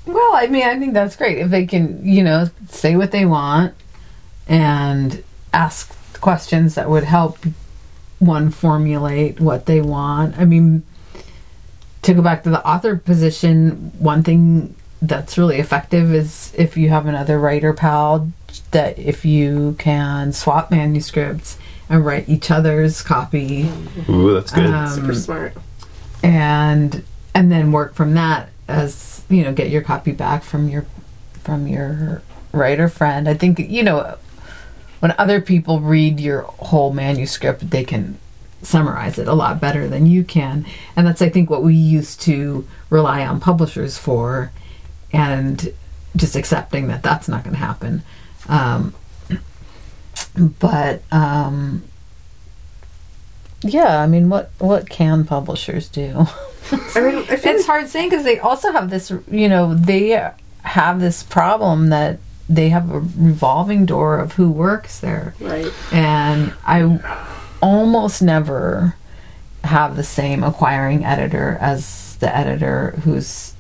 Well, 0.06 0.34
I 0.34 0.46
mean, 0.48 0.64
I 0.64 0.78
think 0.78 0.92
that's 0.94 1.16
great 1.16 1.38
if 1.38 1.50
they 1.50 1.66
can, 1.66 2.04
you 2.04 2.22
know, 2.22 2.48
say 2.68 2.96
what 2.96 3.10
they 3.10 3.24
want 3.24 3.74
and 4.46 5.22
ask 5.52 5.94
questions 6.20 6.74
that 6.74 6.90
would 6.90 7.04
help 7.04 7.38
one 8.18 8.50
formulate 8.50 9.40
what 9.40 9.66
they 9.66 9.80
want. 9.80 10.38
I 10.38 10.44
mean, 10.44 10.82
to 12.02 12.12
go 12.14 12.22
back 12.22 12.42
to 12.44 12.50
the 12.50 12.66
author 12.66 12.96
position, 12.96 13.92
one 13.98 14.22
thing 14.22 14.74
that's 15.00 15.36
really 15.38 15.58
effective 15.58 16.12
is 16.14 16.52
if 16.56 16.76
you 16.76 16.88
have 16.90 17.06
another 17.06 17.38
writer 17.38 17.72
pal 17.72 18.30
that 18.70 18.98
if 18.98 19.24
you 19.24 19.74
can 19.78 20.32
swap 20.32 20.70
manuscripts 20.70 21.58
and 21.88 22.04
write 22.04 22.28
each 22.28 22.50
other's 22.50 23.02
copy 23.02 23.68
Ooh, 24.08 24.32
that's 24.32 24.50
good. 24.52 24.66
Um, 24.66 24.88
Super 24.88 25.14
smart. 25.14 25.52
and 26.22 27.04
and 27.34 27.50
then 27.52 27.72
work 27.72 27.94
from 27.94 28.14
that 28.14 28.48
as 28.68 29.13
you 29.28 29.42
know 29.42 29.52
get 29.52 29.70
your 29.70 29.82
copy 29.82 30.12
back 30.12 30.42
from 30.42 30.68
your 30.68 30.86
from 31.32 31.66
your 31.66 32.22
writer 32.52 32.88
friend. 32.88 33.28
I 33.28 33.34
think 33.34 33.58
you 33.58 33.82
know 33.82 34.16
when 35.00 35.14
other 35.18 35.40
people 35.40 35.80
read 35.80 36.20
your 36.20 36.42
whole 36.42 36.92
manuscript 36.92 37.70
they 37.70 37.84
can 37.84 38.18
summarize 38.62 39.18
it 39.18 39.28
a 39.28 39.34
lot 39.34 39.60
better 39.60 39.86
than 39.88 40.06
you 40.06 40.24
can. 40.24 40.64
And 40.96 41.06
that's 41.06 41.22
i 41.22 41.28
think 41.28 41.50
what 41.50 41.62
we 41.62 41.74
used 41.74 42.20
to 42.22 42.66
rely 42.90 43.26
on 43.26 43.40
publishers 43.40 43.98
for 43.98 44.52
and 45.12 45.72
just 46.16 46.36
accepting 46.36 46.88
that 46.88 47.02
that's 47.02 47.28
not 47.28 47.44
going 47.44 47.54
to 47.54 47.60
happen. 47.60 48.02
Um, 48.48 48.94
but 50.36 51.02
um, 51.12 51.84
yeah 53.64 54.00
i 54.00 54.06
mean 54.06 54.28
what 54.28 54.50
what 54.58 54.88
can 54.88 55.24
publishers 55.24 55.88
do 55.88 56.26
I 56.72 57.00
mean, 57.00 57.18
I 57.28 57.36
feel 57.36 57.56
it's 57.56 57.66
hard 57.66 57.88
saying 57.88 58.10
because 58.10 58.24
they 58.24 58.38
also 58.38 58.72
have 58.72 58.90
this, 58.90 59.12
you 59.30 59.48
know, 59.48 59.74
they 59.74 60.30
have 60.62 61.00
this 61.00 61.22
problem 61.22 61.90
that 61.90 62.18
they 62.48 62.70
have 62.70 62.90
a 62.90 63.00
revolving 63.00 63.86
door 63.86 64.18
of 64.18 64.32
who 64.32 64.50
works 64.50 65.00
there. 65.00 65.34
right. 65.40 65.72
And 65.92 66.52
I 66.66 66.98
almost 67.62 68.22
never 68.22 68.96
have 69.62 69.96
the 69.96 70.04
same 70.04 70.42
acquiring 70.42 71.04
editor 71.04 71.56
as 71.60 72.16
the 72.16 72.34
editor 72.34 72.92
who's 73.04 73.54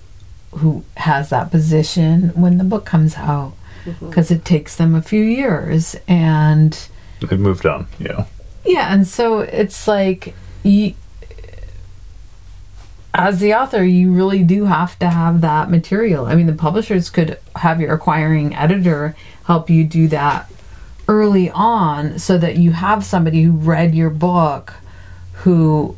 who 0.52 0.84
has 0.96 1.30
that 1.30 1.50
position 1.50 2.28
when 2.40 2.58
the 2.58 2.64
book 2.64 2.84
comes 2.84 3.16
out 3.16 3.54
mm-hmm. 3.84 4.06
because 4.08 4.30
it 4.30 4.44
takes 4.44 4.76
them 4.76 4.94
a 4.94 5.02
few 5.02 5.22
years 5.22 5.96
and 6.06 6.88
They've 7.20 7.40
moved 7.40 7.66
on. 7.66 7.86
Yeah. 7.98 8.26
Yeah, 8.64 8.92
and 8.92 9.06
so 9.06 9.40
it's 9.40 9.86
like 9.86 10.34
you, 10.62 10.94
as 13.12 13.38
the 13.38 13.54
author, 13.54 13.84
you 13.84 14.12
really 14.12 14.42
do 14.42 14.64
have 14.64 14.98
to 14.98 15.08
have 15.08 15.40
that 15.42 15.70
material. 15.70 16.26
I 16.26 16.34
mean, 16.34 16.46
the 16.46 16.52
publishers 16.52 17.10
could 17.10 17.38
have 17.56 17.80
your 17.80 17.94
acquiring 17.94 18.54
editor 18.54 19.14
help 19.44 19.70
you 19.70 19.84
do 19.84 20.08
that 20.08 20.50
early 21.06 21.50
on 21.50 22.18
so 22.18 22.38
that 22.38 22.56
you 22.56 22.72
have 22.72 23.04
somebody 23.04 23.42
who 23.42 23.52
read 23.52 23.94
your 23.94 24.10
book 24.10 24.74
who 25.44 25.96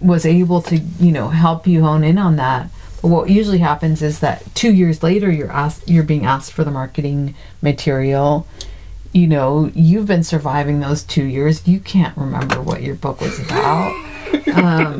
was 0.00 0.24
able 0.26 0.62
to, 0.62 0.78
you 0.78 1.12
know, 1.12 1.28
help 1.28 1.66
you 1.66 1.82
hone 1.82 2.02
in 2.02 2.18
on 2.18 2.36
that. 2.36 2.68
But 3.02 3.08
what 3.08 3.28
usually 3.28 3.58
happens 3.58 4.00
is 4.00 4.20
that 4.20 4.42
2 4.54 4.72
years 4.72 5.02
later 5.02 5.30
you're 5.30 5.52
asked 5.52 5.88
you're 5.90 6.02
being 6.02 6.24
asked 6.24 6.52
for 6.52 6.64
the 6.64 6.70
marketing 6.70 7.34
material 7.60 8.46
you 9.14 9.28
know, 9.28 9.70
you've 9.74 10.06
been 10.06 10.24
surviving 10.24 10.80
those 10.80 11.04
two 11.04 11.24
years. 11.24 11.66
You 11.66 11.78
can't 11.78 12.14
remember 12.18 12.60
what 12.60 12.82
your 12.82 12.96
book 12.96 13.20
was 13.20 13.38
about, 13.38 13.94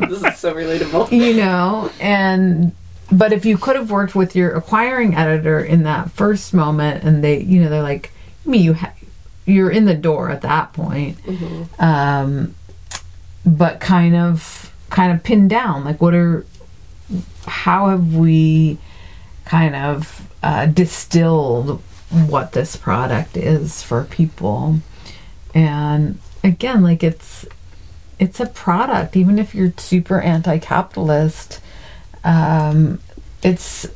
This 0.09 0.23
is 0.23 0.37
so 0.37 0.53
relatable. 0.55 1.11
you 1.11 1.35
know, 1.35 1.91
and 1.99 2.71
but 3.11 3.33
if 3.33 3.45
you 3.45 3.57
could 3.57 3.75
have 3.75 3.91
worked 3.91 4.15
with 4.15 4.35
your 4.35 4.51
acquiring 4.55 5.15
editor 5.15 5.59
in 5.59 5.83
that 5.83 6.11
first 6.11 6.53
moment, 6.53 7.03
and 7.03 7.23
they, 7.23 7.41
you 7.41 7.61
know, 7.61 7.69
they're 7.69 7.83
like, 7.83 8.11
me, 8.45 8.57
you, 8.59 8.73
ha- 8.73 8.93
you're 9.45 9.69
in 9.69 9.85
the 9.85 9.93
door 9.93 10.29
at 10.29 10.41
that 10.41 10.73
point, 10.73 11.17
um, 11.77 12.55
but 13.45 13.79
kind 13.79 14.15
of, 14.15 14.73
kind 14.89 15.11
of 15.11 15.23
pinned 15.23 15.49
down, 15.51 15.83
like, 15.83 16.01
what 16.01 16.15
are, 16.15 16.45
how 17.45 17.89
have 17.89 18.15
we, 18.15 18.79
kind 19.43 19.75
of 19.75 20.27
uh, 20.41 20.65
distilled 20.65 21.81
what 22.15 22.53
this 22.53 22.75
product 22.75 23.37
is 23.37 23.83
for 23.83 24.03
people. 24.05 24.79
And 25.53 26.19
again 26.43 26.83
like 26.83 27.03
it's 27.03 27.45
it's 28.19 28.39
a 28.39 28.45
product. 28.45 29.15
Even 29.17 29.37
if 29.39 29.53
you're 29.53 29.73
super 29.77 30.19
anti-capitalist 30.21 31.59
um, 32.23 32.99
it's 33.43 33.87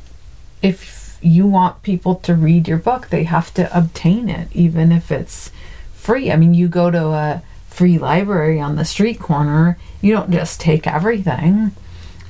if 0.62 1.18
you 1.22 1.46
want 1.46 1.82
people 1.82 2.14
to 2.14 2.34
read 2.34 2.68
your 2.68 2.78
book 2.78 3.08
they 3.08 3.24
have 3.24 3.52
to 3.54 3.76
obtain 3.76 4.28
it 4.28 4.48
even 4.52 4.92
if 4.92 5.10
it's 5.10 5.50
free. 5.94 6.30
I 6.30 6.36
mean 6.36 6.54
you 6.54 6.68
go 6.68 6.90
to 6.90 7.08
a 7.08 7.42
free 7.68 7.98
library 7.98 8.60
on 8.60 8.76
the 8.76 8.84
street 8.84 9.18
corner 9.20 9.78
you 10.00 10.12
don't 10.12 10.30
just 10.30 10.60
take 10.60 10.86
everything. 10.86 11.72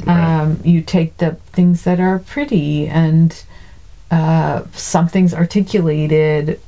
Right. 0.05 0.40
um, 0.40 0.61
you 0.64 0.81
take 0.81 1.18
the 1.18 1.33
things 1.53 1.85
that 1.85 2.00
are 2.00 2.18
pretty 2.18 2.87
and 2.87 3.42
uh, 4.11 4.64
something's 4.73 5.35
articulated 5.35 6.61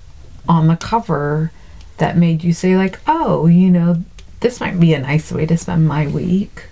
on 0.49 0.69
the 0.69 0.77
cover 0.77 1.53
that 1.99 2.17
made 2.17 2.43
you 2.43 2.53
say 2.53 2.77
like, 2.77 2.99
oh, 3.07 3.47
you 3.47 3.71
know, 3.71 4.03
this 4.41 4.61
might 4.61 4.79
be 4.79 4.95
a 4.95 5.01
nice 5.01 5.31
way 5.33 5.47
to 5.47 5.57
spend 5.57 5.87
my 5.87 6.07
week. 6.07 6.65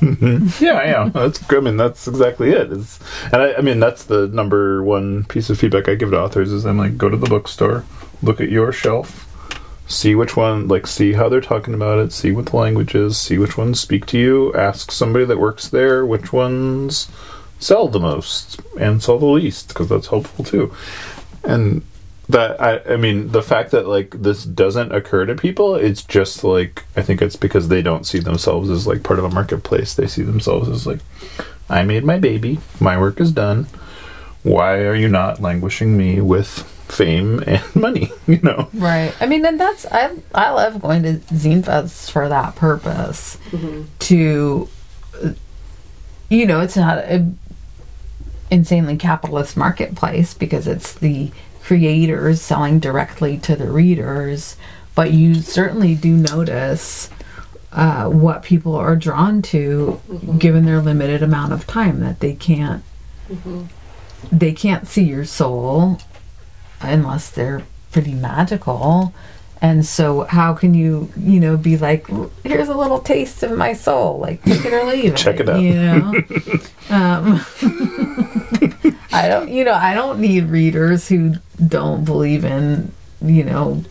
Yeah, 0.00 0.84
yeah, 0.84 1.08
that's. 1.14 1.50
I 1.50 1.60
mean, 1.60 1.76
that's 1.76 2.06
exactly 2.06 2.50
it. 2.50 2.72
It's, 2.72 3.00
and 3.32 3.36
I, 3.36 3.54
I 3.54 3.60
mean, 3.60 3.80
that's 3.80 4.04
the 4.04 4.28
number 4.28 4.82
one 4.82 5.24
piece 5.24 5.50
of 5.50 5.58
feedback 5.58 5.88
I 5.88 5.94
give 5.94 6.10
to 6.10 6.20
authors 6.20 6.52
is 6.52 6.66
I'm 6.66 6.78
like, 6.78 6.98
go 6.98 7.08
to 7.08 7.16
the 7.16 7.26
bookstore, 7.26 7.84
look 8.22 8.40
at 8.40 8.50
your 8.50 8.72
shelf, 8.72 9.28
see 9.86 10.14
which 10.14 10.36
one, 10.36 10.68
like, 10.68 10.86
see 10.86 11.12
how 11.14 11.28
they're 11.28 11.40
talking 11.40 11.74
about 11.74 11.98
it, 11.98 12.12
see 12.12 12.32
what 12.32 12.46
the 12.46 12.56
language 12.56 12.94
is, 12.94 13.16
see 13.16 13.38
which 13.38 13.56
ones 13.56 13.80
speak 13.80 14.06
to 14.06 14.18
you, 14.18 14.54
ask 14.54 14.90
somebody 14.90 15.24
that 15.24 15.38
works 15.38 15.68
there 15.68 16.04
which 16.04 16.32
ones 16.32 17.08
sell 17.58 17.88
the 17.88 18.00
most 18.00 18.60
and 18.78 19.02
sell 19.02 19.18
the 19.18 19.26
least 19.26 19.68
because 19.68 19.88
that's 19.88 20.08
helpful 20.08 20.44
too. 20.44 20.74
And 21.42 21.82
that 22.28 22.60
I, 22.60 22.94
I 22.94 22.96
mean 22.96 23.32
the 23.32 23.42
fact 23.42 23.70
that 23.72 23.86
like 23.86 24.10
this 24.22 24.44
doesn't 24.44 24.92
occur 24.94 25.26
to 25.26 25.34
people 25.34 25.74
it's 25.74 26.02
just 26.02 26.42
like 26.42 26.82
i 26.96 27.02
think 27.02 27.20
it's 27.20 27.36
because 27.36 27.68
they 27.68 27.82
don't 27.82 28.06
see 28.06 28.18
themselves 28.18 28.70
as 28.70 28.86
like 28.86 29.02
part 29.02 29.18
of 29.18 29.26
a 29.26 29.28
marketplace 29.28 29.92
they 29.92 30.06
see 30.06 30.22
themselves 30.22 30.70
as 30.70 30.86
like 30.86 31.00
i 31.68 31.82
made 31.82 32.02
my 32.02 32.18
baby 32.18 32.58
my 32.80 32.98
work 32.98 33.20
is 33.20 33.30
done 33.30 33.66
why 34.42 34.78
are 34.78 34.94
you 34.94 35.06
not 35.06 35.42
languishing 35.42 35.98
me 35.98 36.18
with 36.22 36.48
fame 36.88 37.42
and 37.46 37.62
money 37.76 38.10
you 38.26 38.40
know 38.40 38.70
Right. 38.72 39.14
I 39.20 39.26
mean, 39.26 39.44
and 39.44 39.60
that's 39.60 39.84
I 39.86 40.16
I 40.34 40.50
love 40.50 40.80
going 40.80 41.02
to 41.02 41.14
zine 41.34 41.62
fests 41.62 42.10
for 42.10 42.28
that 42.28 42.56
purpose. 42.56 43.38
To, 44.00 44.68
uh, 45.22 45.30
you 46.28 46.46
know, 46.46 46.60
it's 46.60 46.76
not 46.76 46.98
a 46.98 47.26
insanely 48.54 48.96
capitalist 48.96 49.56
marketplace 49.56 50.32
because 50.32 50.66
it's 50.66 50.94
the 50.94 51.30
creators 51.62 52.40
selling 52.40 52.78
directly 52.78 53.36
to 53.38 53.56
the 53.56 53.70
readers, 53.70 54.56
but 54.94 55.12
you 55.12 55.34
certainly 55.34 55.94
do 55.94 56.16
notice. 56.16 57.10
Uh, 57.72 58.08
what 58.08 58.44
people 58.44 58.76
are 58.76 58.94
drawn 58.94 59.42
to, 59.42 60.00
given 60.38 60.64
their 60.64 60.80
limited 60.80 61.24
amount 61.24 61.52
of 61.52 61.66
time, 61.66 61.98
that 61.98 62.20
they 62.20 62.32
can't, 62.32 62.84
they 64.30 64.52
can't 64.52 64.86
see 64.86 65.02
your 65.02 65.24
soul 65.24 65.98
unless 66.80 67.28
they're 67.30 67.64
pretty 67.90 68.14
magical. 68.14 69.12
And 69.60 69.86
so, 69.86 70.22
how 70.24 70.52
can 70.52 70.74
you, 70.74 71.10
you 71.16 71.40
know, 71.40 71.56
be 71.56 71.78
like, 71.78 72.06
here's 72.44 72.68
a 72.68 72.76
little 72.76 73.00
taste 73.00 73.42
of 73.42 73.56
my 73.56 73.72
soul, 73.72 74.18
like 74.18 74.42
take 74.42 74.64
it 74.64 74.72
or 74.72 74.84
leave 74.84 75.12
it. 75.12 75.16
Check 75.16 75.40
it 75.40 75.48
out. 75.48 75.60
You 75.60 75.74
know, 75.74 76.12
um, 76.90 77.40
I 79.12 79.28
don't, 79.28 79.48
you 79.48 79.64
know, 79.64 79.72
I 79.74 79.94
don't 79.94 80.20
need 80.20 80.50
readers 80.50 81.08
who 81.08 81.34
don't 81.66 82.04
believe 82.04 82.44
in, 82.44 82.92
you 83.22 83.44
know, 83.44 83.82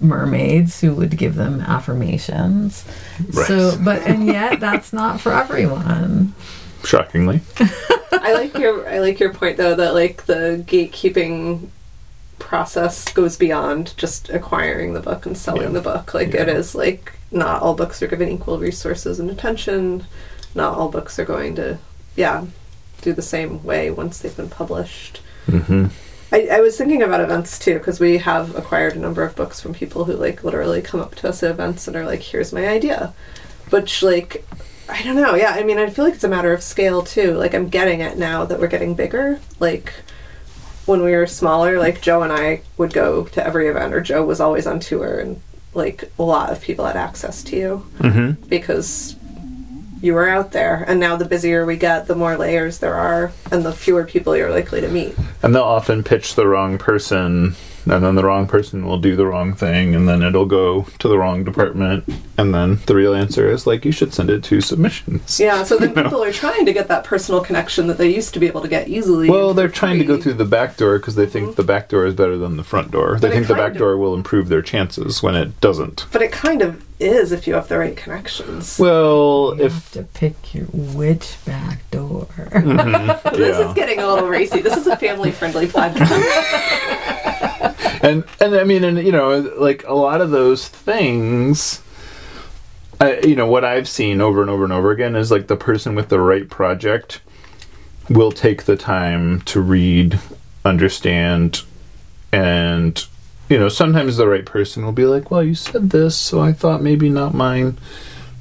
mermaids 0.00 0.80
who 0.80 0.94
would 0.94 1.16
give 1.16 1.34
them 1.34 1.60
affirmations. 1.60 2.84
Right. 3.32 3.46
So, 3.46 3.78
but 3.82 4.02
and 4.02 4.26
yet 4.26 4.60
that's 4.60 4.92
not 4.92 5.20
for 5.20 5.32
everyone. 5.32 6.34
shockingly 6.84 7.42
I 8.12 8.32
like 8.32 8.56
your 8.56 8.88
I 8.88 9.00
like 9.00 9.20
your 9.20 9.34
point 9.34 9.58
though 9.58 9.74
that 9.74 9.92
like 9.94 10.24
the 10.24 10.64
gatekeeping 10.66 11.68
process 12.40 13.04
goes 13.12 13.36
beyond 13.36 13.94
just 13.96 14.28
acquiring 14.30 14.94
the 14.94 15.00
book 15.00 15.26
and 15.26 15.36
selling 15.38 15.62
Yeah. 15.62 15.68
the 15.68 15.80
book. 15.80 16.12
Like 16.14 16.34
it 16.34 16.48
is 16.48 16.74
like 16.74 17.12
not 17.30 17.62
all 17.62 17.74
books 17.74 18.02
are 18.02 18.08
given 18.08 18.28
equal 18.28 18.58
resources 18.58 19.20
and 19.20 19.30
attention. 19.30 20.04
Not 20.54 20.76
all 20.76 20.88
books 20.88 21.18
are 21.18 21.24
going 21.24 21.54
to 21.56 21.78
yeah 22.16 22.44
do 23.02 23.12
the 23.12 23.22
same 23.22 23.62
way 23.64 23.90
once 23.90 24.18
they've 24.18 24.36
been 24.36 24.50
published. 24.50 25.20
hmm 25.46 25.86
I, 26.32 26.46
I 26.46 26.60
was 26.60 26.76
thinking 26.76 27.02
about 27.02 27.20
events 27.20 27.58
too 27.58 27.78
because 27.78 27.98
we 27.98 28.18
have 28.18 28.54
acquired 28.54 28.94
a 28.94 29.00
number 29.00 29.22
of 29.24 29.34
books 29.34 29.60
from 29.60 29.74
people 29.74 30.04
who 30.04 30.12
like 30.14 30.44
literally 30.44 30.80
come 30.82 31.00
up 31.00 31.14
to 31.16 31.28
us 31.28 31.42
at 31.42 31.50
events 31.50 31.86
and 31.88 31.96
are 31.96 32.06
like, 32.06 32.20
"Here's 32.22 32.52
my 32.52 32.68
idea," 32.68 33.12
which 33.70 34.02
like 34.02 34.44
I 34.88 35.02
don't 35.02 35.16
know. 35.16 35.34
Yeah, 35.36 35.50
I 35.52 35.62
mean, 35.64 35.78
I 35.78 35.88
feel 35.90 36.04
like 36.04 36.14
it's 36.14 36.24
a 36.24 36.28
matter 36.28 36.52
of 36.52 36.62
scale 36.62 37.02
too. 37.02 37.32
Like 37.34 37.54
I'm 37.54 37.68
getting 37.68 38.00
it 38.00 38.16
now 38.18 38.44
that 38.44 38.60
we're 38.60 38.66
getting 38.68 38.94
bigger. 38.94 39.40
Like 39.58 39.92
when 40.90 41.02
we 41.02 41.12
were 41.12 41.26
smaller, 41.26 41.78
like 41.78 42.02
Joe 42.02 42.22
and 42.22 42.32
I 42.32 42.60
would 42.76 42.92
go 42.92 43.24
to 43.24 43.46
every 43.46 43.68
event, 43.68 43.94
or 43.94 44.00
Joe 44.00 44.24
was 44.24 44.40
always 44.40 44.66
on 44.66 44.80
tour, 44.80 45.18
and 45.20 45.40
like 45.72 46.10
a 46.18 46.22
lot 46.22 46.50
of 46.50 46.60
people 46.60 46.84
had 46.84 46.96
access 46.96 47.44
to 47.44 47.56
you 47.56 47.76
hmm 48.00 48.32
because 48.48 49.14
you 50.02 50.14
were 50.14 50.28
out 50.28 50.52
there. 50.52 50.82
And 50.88 50.98
now 50.98 51.16
the 51.16 51.26
busier 51.26 51.66
we 51.66 51.76
get, 51.76 52.06
the 52.06 52.14
more 52.14 52.36
layers 52.36 52.78
there 52.78 52.94
are, 52.94 53.32
and 53.52 53.64
the 53.64 53.72
fewer 53.72 54.04
people 54.04 54.34
you're 54.34 54.50
likely 54.50 54.80
to 54.80 54.88
meet. 54.88 55.14
and 55.42 55.54
they'll 55.54 55.62
often 55.62 56.02
pitch 56.02 56.34
the 56.34 56.46
wrong 56.46 56.78
person 56.78 57.54
and 57.90 58.04
then 58.04 58.14
the 58.14 58.24
wrong 58.24 58.46
person 58.46 58.86
will 58.86 58.98
do 58.98 59.16
the 59.16 59.26
wrong 59.26 59.52
thing 59.52 59.94
and 59.94 60.08
then 60.08 60.22
it'll 60.22 60.46
go 60.46 60.82
to 60.98 61.08
the 61.08 61.18
wrong 61.18 61.44
department 61.44 62.04
and 62.38 62.54
then 62.54 62.78
the 62.86 62.94
real 62.94 63.14
answer 63.14 63.50
is 63.50 63.66
like 63.66 63.84
you 63.84 63.92
should 63.92 64.14
send 64.14 64.30
it 64.30 64.42
to 64.44 64.60
submissions 64.60 65.38
Yeah, 65.40 65.62
so 65.64 65.76
then 65.76 65.90
You 65.90 65.94
know? 65.96 66.02
people 66.04 66.22
are 66.24 66.32
trying 66.32 66.64
to 66.66 66.72
get 66.72 66.88
that 66.88 67.04
personal 67.04 67.40
connection 67.42 67.86
that 67.88 67.98
they 67.98 68.08
used 68.14 68.32
to 68.34 68.40
be 68.40 68.46
able 68.46 68.60
to 68.62 68.68
get 68.68 68.88
easily. 68.88 69.28
well 69.28 69.52
they're 69.54 69.68
for 69.68 69.74
trying 69.74 69.98
to 69.98 70.04
go 70.04 70.20
through 70.20 70.34
the 70.34 70.44
back 70.44 70.76
door 70.76 70.98
because 70.98 71.16
they 71.16 71.26
think 71.26 71.46
mm-hmm. 71.48 71.56
the 71.56 71.64
back 71.64 71.88
door 71.88 72.06
is 72.06 72.14
better 72.14 72.38
than 72.38 72.56
the 72.56 72.64
front 72.64 72.90
door 72.90 73.14
they 73.18 73.28
But 73.28 73.30
it 73.30 73.34
think 73.34 73.46
the 73.48 73.54
back 73.54 73.72
of- 73.72 73.78
door 73.78 73.96
will 73.98 74.14
improve 74.14 74.48
their 74.48 74.62
chances 74.62 75.22
when 75.22 75.34
it 75.34 75.60
doesn't 75.60 76.06
But 76.12 76.22
it 76.22 76.32
kind 76.32 76.62
of 76.62 76.84
is 77.00 77.32
if 77.32 77.46
you 77.46 77.54
have 77.54 77.66
the 77.68 77.78
right 77.78 77.96
connections. 77.96 78.78
well 78.78 79.54
You 79.56 79.64
if 79.64 79.72
have 79.72 79.90
to 79.92 80.02
pick 80.02 80.54
your 80.54 80.66
which 80.66 81.36
back 81.46 81.90
door. 81.90 82.26
Mm-hmm. 82.52 83.36
this 83.36 83.58
yeah. 83.58 83.68
is 83.68 83.74
getting 83.74 83.98
a 84.00 84.06
little 84.06 84.28
racy. 84.28 84.60
This 84.60 84.76
is 84.76 84.86
a 84.86 84.96
family 84.96 85.30
friendly 85.32 85.66
podcast. 85.78 87.16
and 88.02 88.24
and 88.40 88.54
I 88.54 88.64
mean, 88.64 88.84
and 88.84 88.98
you 88.98 89.12
know, 89.12 89.38
like 89.58 89.84
a 89.86 89.94
lot 89.94 90.20
of 90.20 90.30
those 90.30 90.66
things, 90.66 91.82
you 93.22 93.36
know, 93.36 93.46
what 93.46 93.64
I've 93.64 93.88
seen 93.88 94.20
over 94.20 94.40
and 94.40 94.50
over 94.50 94.64
and 94.64 94.72
over 94.72 94.90
again 94.90 95.14
is 95.14 95.30
like 95.30 95.46
the 95.46 95.56
person 95.56 95.94
with 95.94 96.08
the 96.08 96.20
right 96.20 96.48
project 96.48 97.20
will 98.08 98.32
take 98.32 98.64
the 98.64 98.76
time 98.76 99.42
to 99.42 99.60
read, 99.60 100.18
understand, 100.64 101.62
and 102.32 103.04
you 103.48 103.58
know, 103.58 103.68
sometimes 103.68 104.16
the 104.16 104.28
right 104.28 104.46
person 104.46 104.84
will 104.84 104.92
be 104.92 105.04
like, 105.04 105.30
"Well, 105.30 105.42
you 105.42 105.54
said 105.54 105.90
this, 105.90 106.16
so 106.16 106.40
I 106.40 106.52
thought 106.52 106.82
maybe 106.82 107.08
not 107.08 107.34
mine." 107.34 107.78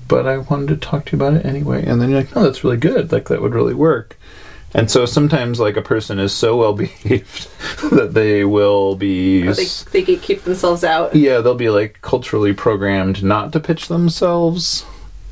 But 0.08 0.27
I 0.27 0.39
wanted 0.39 0.69
to 0.69 0.77
talk 0.77 1.05
to 1.05 1.15
you 1.15 1.23
about 1.23 1.39
it 1.39 1.45
anyway. 1.45 1.86
And 1.86 2.01
then 2.01 2.10
you're 2.10 2.21
like, 2.21 2.36
no, 2.36 2.41
that's 2.41 2.63
really 2.63 2.77
good. 2.77 3.12
Like, 3.12 3.27
that 3.27 3.43
would 3.43 3.53
really 3.53 3.75
work. 3.75 4.17
And 4.73 4.89
so 4.89 5.05
sometimes, 5.05 5.60
like, 5.60 5.77
a 5.77 5.82
person 5.82 6.19
is 6.19 6.34
so 6.34 6.58
well 6.58 6.73
behaved 6.75 7.47
that 7.91 8.13
they 8.13 8.45
will 8.45 8.95
be. 8.95 9.41
They, 9.41 9.53
they 9.53 10.03
gatekeep 10.03 10.43
themselves 10.43 10.84
out. 10.84 11.15
Yeah, 11.15 11.39
they'll 11.39 11.55
be 11.55 11.69
like 11.69 12.01
culturally 12.01 12.53
programmed 12.53 13.23
not 13.23 13.51
to 13.53 13.60
pitch 13.60 13.88
themselves, 13.88 14.86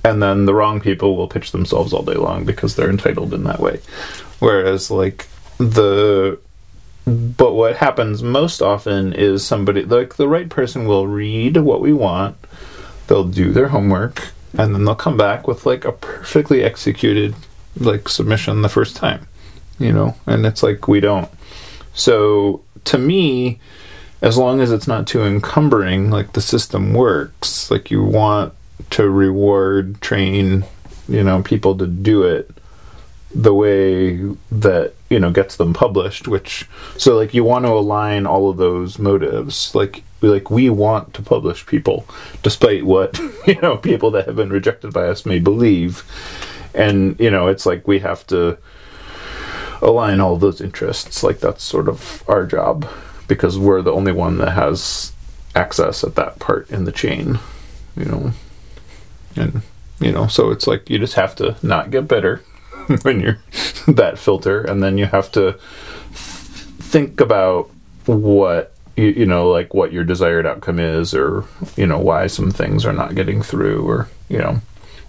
and 0.03 0.21
then 0.21 0.45
the 0.45 0.53
wrong 0.53 0.79
people 0.79 1.15
will 1.15 1.27
pitch 1.27 1.51
themselves 1.51 1.93
all 1.93 2.03
day 2.03 2.15
long 2.15 2.45
because 2.45 2.75
they're 2.75 2.89
entitled 2.89 3.33
in 3.33 3.43
that 3.43 3.59
way. 3.59 3.79
Whereas, 4.39 4.89
like, 4.91 5.27
the. 5.57 6.39
But 7.05 7.53
what 7.53 7.77
happens 7.77 8.21
most 8.21 8.61
often 8.61 9.13
is 9.13 9.45
somebody, 9.45 9.83
like, 9.83 10.15
the 10.15 10.27
right 10.27 10.49
person 10.49 10.85
will 10.85 11.07
read 11.07 11.55
what 11.55 11.79
we 11.79 11.93
want, 11.93 12.35
they'll 13.07 13.23
do 13.23 13.53
their 13.53 13.69
homework, 13.69 14.33
and 14.57 14.75
then 14.75 14.83
they'll 14.83 14.93
come 14.93 15.15
back 15.15 15.47
with, 15.47 15.65
like, 15.65 15.85
a 15.85 15.93
perfectly 15.93 16.63
executed, 16.63 17.33
like, 17.79 18.09
submission 18.09 18.61
the 18.61 18.69
first 18.69 18.95
time, 18.95 19.27
you 19.79 19.91
know? 19.91 20.15
And 20.25 20.45
it's 20.45 20.63
like, 20.63 20.87
we 20.87 20.99
don't. 20.99 21.29
So, 21.93 22.61
to 22.85 22.97
me, 22.97 23.59
as 24.21 24.37
long 24.37 24.61
as 24.61 24.71
it's 24.71 24.87
not 24.87 25.07
too 25.07 25.23
encumbering, 25.23 26.09
like 26.09 26.33
the 26.33 26.41
system 26.41 26.93
works. 26.93 27.69
Like 27.69 27.91
you 27.91 28.03
want 28.03 28.53
to 28.91 29.09
reward, 29.09 30.01
train, 30.01 30.65
you 31.07 31.23
know, 31.23 31.41
people 31.43 31.77
to 31.77 31.87
do 31.87 32.23
it 32.23 32.49
the 33.35 33.53
way 33.53 34.17
that 34.51 34.93
you 35.09 35.19
know 35.19 35.31
gets 35.31 35.57
them 35.57 35.73
published. 35.73 36.27
Which 36.27 36.67
so 36.97 37.15
like 37.15 37.33
you 37.33 37.43
want 37.43 37.65
to 37.65 37.71
align 37.71 38.25
all 38.25 38.49
of 38.49 38.57
those 38.57 38.97
motives. 38.97 39.75
Like 39.75 40.03
like 40.21 40.49
we 40.49 40.69
want 40.69 41.13
to 41.13 41.21
publish 41.21 41.65
people, 41.65 42.07
despite 42.41 42.85
what 42.85 43.19
you 43.47 43.59
know 43.61 43.77
people 43.77 44.09
that 44.11 44.25
have 44.25 44.35
been 44.35 44.49
rejected 44.49 44.93
by 44.93 45.07
us 45.07 45.25
may 45.25 45.39
believe. 45.39 46.03
And 46.77 47.19
you 47.19 47.31
know, 47.31 47.47
it's 47.47 47.65
like 47.65 47.87
we 47.87 47.99
have 47.99 48.25
to 48.27 48.57
align 49.81 50.21
all 50.21 50.37
those 50.37 50.61
interests. 50.61 51.23
Like 51.23 51.39
that's 51.39 51.63
sort 51.63 51.89
of 51.89 52.23
our 52.29 52.45
job 52.45 52.87
because 53.27 53.57
we're 53.57 53.81
the 53.81 53.91
only 53.91 54.11
one 54.11 54.37
that 54.37 54.51
has 54.51 55.11
access 55.55 56.03
at 56.03 56.15
that 56.15 56.39
part 56.39 56.69
in 56.69 56.85
the 56.85 56.91
chain, 56.91 57.39
you 57.97 58.05
know. 58.05 58.31
And 59.35 59.63
you 59.99 60.11
know, 60.11 60.27
so 60.27 60.51
it's 60.51 60.67
like 60.67 60.89
you 60.89 60.99
just 60.99 61.15
have 61.15 61.35
to 61.37 61.55
not 61.63 61.89
get 61.91 62.07
bitter 62.07 62.43
when 63.01 63.19
you're 63.19 63.39
that 63.87 64.19
filter, 64.19 64.61
and 64.61 64.81
then 64.83 64.97
you 64.97 65.07
have 65.07 65.31
to 65.33 65.53
think 66.13 67.19
about 67.19 67.69
what 68.05 68.73
you, 68.95 69.07
you 69.07 69.25
know, 69.25 69.49
like 69.49 69.73
what 69.73 69.91
your 69.91 70.03
desired 70.03 70.45
outcome 70.45 70.79
is, 70.79 71.15
or 71.15 71.43
you 71.75 71.87
know, 71.87 71.99
why 71.99 72.27
some 72.27 72.51
things 72.51 72.85
are 72.85 72.93
not 72.93 73.15
getting 73.15 73.41
through, 73.41 73.87
or 73.87 74.07
you 74.29 74.37
know, 74.37 74.61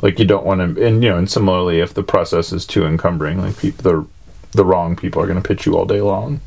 like 0.02 0.18
you 0.18 0.24
don't 0.24 0.44
want 0.46 0.76
to. 0.76 0.86
And 0.86 1.02
you 1.02 1.10
know, 1.10 1.18
and 1.18 1.30
similarly, 1.30 1.80
if 1.80 1.94
the 1.94 2.02
process 2.02 2.52
is 2.52 2.66
too 2.66 2.84
encumbering, 2.86 3.40
like 3.40 3.58
people, 3.58 3.82
the 3.82 4.06
the 4.52 4.64
wrong 4.64 4.96
people 4.96 5.22
are 5.22 5.26
going 5.26 5.40
to 5.40 5.46
pitch 5.46 5.66
you 5.66 5.76
all 5.76 5.84
day 5.84 6.00
long 6.00 6.40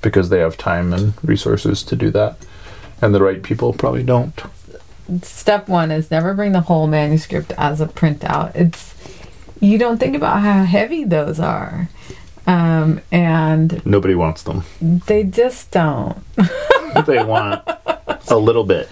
because 0.00 0.28
they 0.30 0.38
have 0.40 0.56
time 0.56 0.92
and 0.92 1.12
resources 1.22 1.82
to 1.84 1.96
do 1.96 2.10
that, 2.10 2.36
and 3.00 3.14
the 3.14 3.22
right 3.22 3.42
people 3.42 3.72
probably 3.72 4.02
don't. 4.02 4.40
Step 5.22 5.68
one 5.68 5.90
is 5.90 6.10
never 6.10 6.32
bring 6.32 6.52
the 6.52 6.60
whole 6.62 6.86
manuscript 6.86 7.52
as 7.58 7.80
a 7.80 7.86
printout. 7.86 8.54
It's 8.54 8.94
you 9.60 9.78
don't 9.78 9.98
think 9.98 10.16
about 10.16 10.40
how 10.40 10.64
heavy 10.64 11.04
those 11.04 11.38
are, 11.38 11.88
um, 12.46 13.00
and 13.10 13.84
Nobody 13.84 14.14
wants 14.14 14.42
them. 14.44 14.62
they 14.80 15.24
just 15.24 15.70
don't. 15.72 16.16
they 17.06 17.22
want 17.22 17.62
a 18.28 18.36
little 18.38 18.64
bit. 18.64 18.88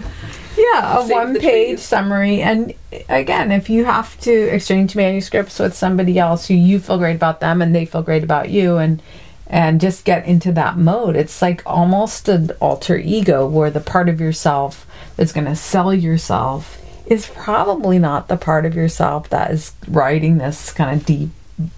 Yeah, 0.61 0.99
a 0.99 1.07
one 1.07 1.39
page 1.39 1.79
summary. 1.79 2.41
And 2.41 2.73
again, 3.09 3.51
if 3.51 3.69
you 3.69 3.85
have 3.85 4.19
to 4.21 4.31
exchange 4.31 4.95
manuscripts 4.95 5.57
with 5.59 5.73
somebody 5.73 6.19
else 6.19 6.47
who 6.47 6.53
you 6.53 6.79
feel 6.79 6.97
great 6.97 7.15
about 7.15 7.39
them 7.39 7.61
and 7.61 7.73
they 7.73 7.85
feel 7.85 8.03
great 8.03 8.23
about 8.23 8.49
you 8.49 8.77
and 8.77 9.01
and 9.47 9.81
just 9.81 10.05
get 10.05 10.25
into 10.25 10.51
that 10.53 10.77
mode. 10.77 11.17
It's 11.17 11.41
like 11.41 11.61
almost 11.65 12.29
an 12.29 12.51
alter 12.61 12.97
ego 12.97 13.45
where 13.45 13.69
the 13.69 13.81
part 13.81 14.07
of 14.07 14.21
yourself 14.21 14.87
that's 15.17 15.33
going 15.33 15.45
to 15.45 15.57
sell 15.57 15.93
yourself 15.93 16.77
is 17.05 17.27
probably 17.27 17.99
not 17.99 18.29
the 18.29 18.37
part 18.37 18.65
of 18.65 18.75
yourself 18.75 19.29
that 19.29 19.51
is 19.51 19.73
writing 19.89 20.37
this 20.37 20.71
kind 20.71 20.97
of 20.97 21.05
deep 21.05 21.29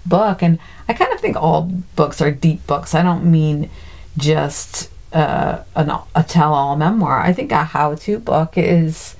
book. 0.06 0.40
And 0.40 0.60
I 0.88 0.92
kind 0.92 1.12
of 1.12 1.20
think 1.20 1.36
all 1.36 1.62
books 1.96 2.20
are 2.20 2.30
deep 2.30 2.64
books. 2.68 2.94
I 2.94 3.02
don't 3.02 3.28
mean 3.28 3.70
just 4.16 4.88
uh, 5.14 5.62
an, 5.76 5.90
a 6.14 6.22
tell-all 6.24 6.76
memoir. 6.76 7.20
I 7.20 7.32
think 7.32 7.52
a 7.52 7.64
how-to 7.64 8.18
book 8.18 8.58
is 8.58 9.16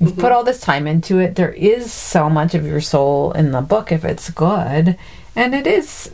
you've 0.00 0.18
put 0.18 0.32
all 0.32 0.44
this 0.44 0.60
time 0.60 0.86
into 0.86 1.18
it. 1.18 1.36
There 1.36 1.52
is 1.52 1.92
so 1.92 2.28
much 2.28 2.54
of 2.54 2.66
your 2.66 2.80
soul 2.80 3.32
in 3.32 3.52
the 3.52 3.62
book 3.62 3.92
if 3.92 4.04
it's 4.04 4.28
good, 4.30 4.98
and 5.36 5.54
it 5.54 5.66
is 5.66 6.10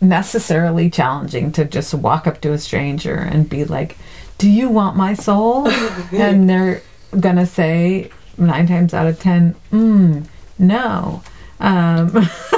necessarily 0.00 0.90
challenging 0.90 1.50
to 1.52 1.64
just 1.64 1.94
walk 1.94 2.26
up 2.26 2.40
to 2.42 2.52
a 2.52 2.58
stranger 2.58 3.14
and 3.14 3.48
be 3.48 3.64
like, 3.64 3.96
"Do 4.38 4.48
you 4.50 4.68
want 4.68 4.96
my 4.96 5.14
soul?" 5.14 5.68
and 6.12 6.48
they're 6.48 6.82
gonna 7.18 7.46
say 7.46 8.10
nine 8.36 8.66
times 8.66 8.92
out 8.92 9.06
of 9.06 9.18
ten, 9.18 9.54
mm, 9.72 10.26
"No." 10.58 11.22
Um. 11.58 12.28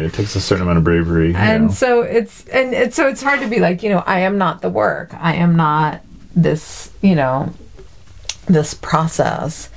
It 0.00 0.12
takes 0.12 0.36
a 0.36 0.40
certain 0.40 0.62
amount 0.62 0.78
of 0.78 0.84
bravery. 0.84 1.34
and 1.34 1.66
know. 1.66 1.72
so 1.72 2.02
it's 2.02 2.46
and 2.48 2.74
it's 2.74 2.96
so 2.96 3.08
it's 3.08 3.22
hard 3.22 3.40
to 3.40 3.48
be 3.48 3.58
like 3.58 3.82
you 3.82 3.90
know 3.90 4.02
i 4.06 4.20
am 4.20 4.38
not 4.38 4.62
the 4.62 4.70
work 4.70 5.14
i 5.14 5.34
am 5.34 5.56
not 5.56 6.02
this 6.34 6.90
you 7.02 7.14
know 7.14 7.52
this 8.46 8.74
process 8.74 9.68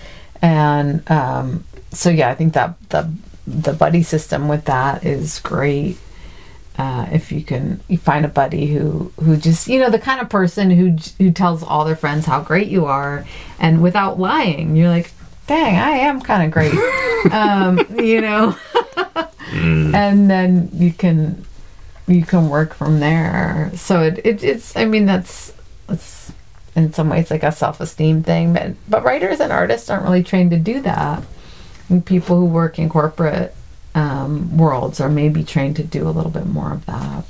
and 0.41 1.09
um 1.09 1.63
so 1.91 2.09
yeah 2.09 2.29
i 2.29 2.35
think 2.35 2.53
that 2.53 2.75
the 2.89 3.11
the 3.47 3.73
buddy 3.73 4.03
system 4.03 4.47
with 4.47 4.65
that 4.65 5.03
is 5.03 5.39
great 5.39 5.97
uh, 6.77 7.09
if 7.11 7.29
you 7.29 7.43
can 7.43 7.81
you 7.89 7.97
find 7.97 8.23
a 8.23 8.29
buddy 8.29 8.67
who 8.67 9.11
who 9.21 9.35
just 9.35 9.67
you 9.67 9.79
know 9.79 9.89
the 9.89 9.99
kind 9.99 10.21
of 10.21 10.29
person 10.29 10.69
who 10.69 10.91
who 11.17 11.29
tells 11.29 11.61
all 11.61 11.83
their 11.83 11.95
friends 11.95 12.25
how 12.25 12.39
great 12.39 12.69
you 12.69 12.85
are 12.85 13.25
and 13.59 13.83
without 13.83 14.17
lying 14.17 14.77
you're 14.77 14.87
like 14.87 15.11
dang 15.45 15.75
i 15.75 15.89
am 15.89 16.21
kind 16.21 16.43
of 16.43 16.51
great 16.51 16.73
um 17.33 17.79
you 17.99 18.21
know 18.21 18.55
and 19.51 20.29
then 20.29 20.69
you 20.73 20.91
can 20.91 21.45
you 22.07 22.23
can 22.23 22.49
work 22.49 22.73
from 22.73 22.99
there. 22.99 23.71
So 23.75 24.01
it, 24.01 24.19
it 24.25 24.43
it's 24.43 24.75
i 24.75 24.85
mean 24.85 25.05
that's 25.05 25.53
it's 25.87 26.31
in 26.75 26.93
some 26.93 27.09
ways 27.09 27.29
like 27.31 27.43
a 27.43 27.51
self-esteem 27.51 28.23
thing. 28.23 28.53
But 28.53 28.73
but 28.87 29.03
writers 29.03 29.39
and 29.39 29.51
artists 29.51 29.89
aren't 29.89 30.03
really 30.03 30.23
trained 30.23 30.51
to 30.51 30.57
do 30.57 30.81
that. 30.81 31.23
And 31.89 32.05
people 32.05 32.37
who 32.37 32.45
work 32.45 32.77
in 32.77 32.89
corporate 32.89 33.55
um, 33.95 34.57
worlds 34.57 34.99
are 34.99 35.09
maybe 35.09 35.43
trained 35.43 35.75
to 35.77 35.83
do 35.83 36.07
a 36.07 36.11
little 36.11 36.31
bit 36.31 36.45
more 36.45 36.71
of 36.71 36.85
that. 36.85 37.25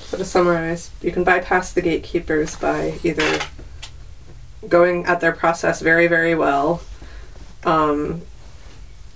So 0.00 0.18
to 0.18 0.24
summarize, 0.24 0.90
you 1.02 1.12
can 1.12 1.24
bypass 1.24 1.72
the 1.72 1.82
gatekeepers 1.82 2.56
by 2.56 2.98
either 3.02 3.40
going 4.68 5.06
at 5.06 5.20
their 5.20 5.32
process 5.32 5.80
very, 5.80 6.06
very 6.06 6.34
well, 6.34 6.82
um, 7.64 8.22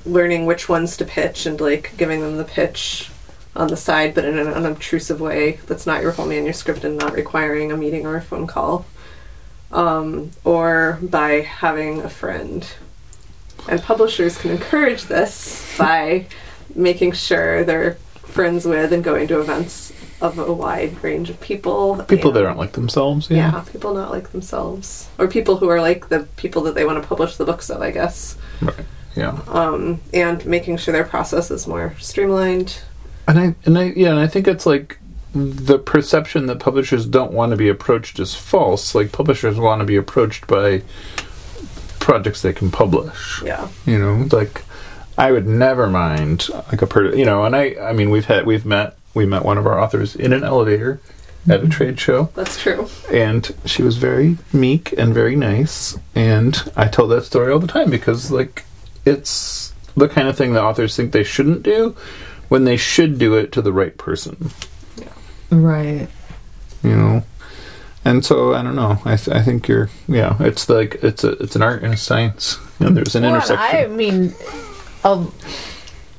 learning 0.07 0.47
which 0.47 0.69
ones 0.69 0.97
to 0.97 1.05
pitch 1.05 1.47
and 1.47 1.61
like 1.61 1.95
giving 1.97 2.21
them 2.21 2.37
the 2.37 2.45
pitch 2.45 3.11
on 3.57 3.69
the 3.69 3.77
side, 3.77 4.15
but 4.15 4.25
in 4.25 4.39
an 4.39 4.49
unobtrusive 4.49 5.21
way 5.21 5.61
that's 5.67 5.87
not 5.87 6.03
your 6.03 6.13
whole 6.13 6.27
manuscript 6.27 6.85
and 6.85 6.99
not 6.99 7.15
requiring 7.15 7.71
a 7.71 7.77
meeting 7.77 8.07
or 8.07 8.17
a 8.17 8.23
phone 8.23 8.47
call. 8.47 8.87
Um, 9.73 10.31
or 10.45 10.99
by 11.03 11.41
having 11.41 12.03
a 12.03 12.11
friend. 12.11 12.67
And 13.69 13.83
publishers 13.83 14.39
can 14.39 14.53
encourage 14.53 15.05
this 15.05 15.77
by 15.79 16.27
making 16.75 17.13
sure 17.13 17.65
they're 17.65 17.95
friends 18.23 18.67
with 18.67 18.93
and 18.93 19.03
going 19.03 19.27
to 19.29 19.41
events 19.41 19.93
of 20.21 20.39
a 20.39 20.53
wide 20.53 21.03
range 21.03 21.31
of 21.31 21.41
people. 21.41 22.03
people 22.05 22.33
that 22.33 22.45
aren't 22.45 22.59
like 22.59 22.73
themselves. 22.73 23.31
yeah. 23.31 23.53
Yeah. 23.53 23.65
people 23.71 23.95
not 23.95 24.11
like 24.11 24.31
themselves, 24.31 25.09
or 25.19 25.29
people 25.29 25.57
who 25.59 25.69
are 25.69 25.81
like 25.81 26.09
the 26.09 26.21
people 26.37 26.63
that 26.63 26.75
they 26.75 26.85
want 26.85 27.03
to 27.03 27.09
publish 27.09 27.37
the 27.37 27.45
books 27.45 27.71
of, 27.71 27.83
I 27.83 27.91
guess. 27.91 28.37
Right. 28.61 28.85
Yeah. 29.17 29.39
Um, 29.49 30.01
and 30.13 30.45
making 30.47 30.77
sure 30.79 30.93
their 30.93 31.05
process 31.05 31.51
is 31.51 31.67
more 31.67 31.95
streamlined. 31.99 32.81
And 33.29 33.39
I 33.39 33.55
and 33.65 33.79
I 33.79 33.85
yeah, 33.97 34.11
and 34.11 34.19
I 34.19 34.27
think 34.27 34.47
it's 34.49 34.67
like 34.67 34.99
the 35.35 35.79
perception 35.79 36.47
that 36.47 36.61
publishers 36.61 37.07
don't 37.07 37.33
want 37.33 37.51
to 37.51 37.57
be 37.57 37.69
approached 37.69 38.19
is 38.19 38.35
false. 38.35 38.95
Like 38.95 39.13
publishers 39.13 39.59
want 39.59 39.81
to 39.81 39.85
be 39.85 39.97
approached 39.97 40.47
by 40.47 40.83
projects 42.01 42.43
they 42.43 42.53
can 42.53 42.71
publish. 42.71 43.43
Yeah, 43.43 43.69
You 43.87 43.99
know, 43.99 44.29
like 44.31 44.63
I 45.17 45.33
would 45.33 45.47
never 45.47 45.89
mind 45.89 46.49
like 46.71 46.83
a 46.83 46.87
per 46.87 47.15
you 47.15 47.25
know, 47.25 47.45
and 47.45 47.57
I 47.57 47.77
I 47.81 47.93
mean 47.93 48.11
we've 48.11 48.27
had 48.27 48.47
we've 48.47 48.67
met 48.67 48.97
we 49.15 49.27
met 49.27 49.45
one 49.45 49.59
of 49.59 49.67
our 49.67 49.81
authors 49.81 50.15
in 50.17 50.33
an 50.33 50.45
elevator 50.45 51.01
at 51.49 51.63
a 51.63 51.69
trade 51.69 52.01
show 52.01 52.31
that's 52.35 52.59
true. 52.61 52.89
and 53.13 53.55
she 53.67 53.83
was 53.83 53.99
very 53.99 54.39
meek 54.51 54.95
and 54.97 55.13
very 55.13 55.37
nice 55.37 55.95
and 56.15 56.73
I 56.75 56.89
tell 56.89 57.07
that 57.09 57.25
story 57.27 57.53
all 57.53 57.59
the 57.59 57.67
time 57.67 57.91
because 57.91 58.31
like 58.31 58.65
it's 59.05 59.73
the 59.97 60.09
kind 60.09 60.29
of 60.29 60.37
thing 60.37 60.53
that 60.55 60.63
authors 60.63 60.97
think 60.97 61.13
they 61.13 61.25
shouldn't 61.25 61.63
do 61.63 61.97
when 62.49 62.65
they 62.65 62.77
should 62.77 63.19
do 63.19 63.35
it 63.35 63.53
to 63.53 63.63
the 63.63 63.73
right 63.73 63.97
person. 63.97 64.51
Yeah. 64.97 65.09
right. 65.51 66.09
You 66.83 66.97
know? 66.97 67.25
And 68.07 68.23
so 68.23 68.53
i 68.53 68.63
don't 68.63 68.77
know. 68.77 68.99
I, 69.07 69.17
th- 69.17 69.35
I 69.35 69.41
think 69.41 69.67
you're 69.67 69.89
yeah 70.07 70.37
it's 70.41 70.69
like 70.69 70.97
it's 71.03 71.25
a 71.25 71.31
it's 71.43 71.57
an 71.57 71.63
art 71.63 71.83
and 71.83 71.95
a 71.95 71.97
science 71.97 72.59
know, 72.85 72.91
there's 72.91 73.15
an 73.15 73.23
Well, 73.23 73.35
intersection. 73.37 73.93
I 73.93 73.95
mean, 73.95 74.35
a, 75.05 75.27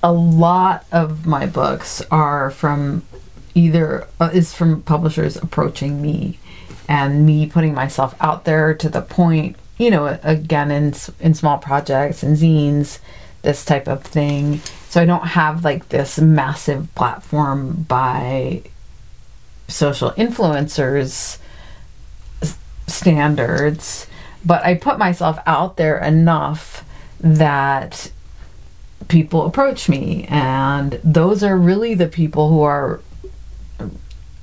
a 0.04 0.12
lot 0.12 0.86
of 0.92 1.26
my 1.26 1.46
books 1.46 2.02
are 2.12 2.52
from 2.52 3.04
either 3.54 4.08
uh, 4.20 4.30
is 4.34 4.54
from 4.54 4.82
publishers 4.82 5.38
approaching 5.38 6.02
me 6.02 6.40
and 6.88 7.26
me 7.26 7.48
putting 7.48 7.74
myself 7.74 8.16
out 8.20 8.46
there 8.46 8.74
to 8.74 8.90
the 8.90 9.02
point, 9.02 9.56
you 9.78 9.90
know, 9.90 10.20
again 10.24 10.72
in 10.72 10.94
in 11.20 11.34
small 11.34 11.58
projects 11.58 12.24
and 12.24 12.38
zines, 12.38 13.00
this 13.42 13.66
type 13.66 13.88
of 13.88 14.04
thing. 14.04 14.60
So 14.90 15.02
I 15.02 15.06
don't 15.06 15.28
have 15.28 15.64
like 15.64 15.90
this 15.90 16.20
massive 16.20 16.94
platform 16.96 17.86
by 17.88 18.64
social 19.68 20.12
influencers 20.12 21.40
standards, 22.88 24.08
but 24.46 24.64
I 24.64 24.76
put 24.76 25.00
myself 25.00 25.40
out 25.46 25.78
there 25.78 25.98
enough 25.98 26.86
that 27.20 28.12
people 29.08 29.46
approach 29.46 29.88
me 29.90 30.26
and 30.30 31.00
those 31.04 31.44
are 31.44 31.58
really 31.58 31.94
the 31.94 32.08
people 32.08 32.50
who 32.50 32.62
are 32.62 33.02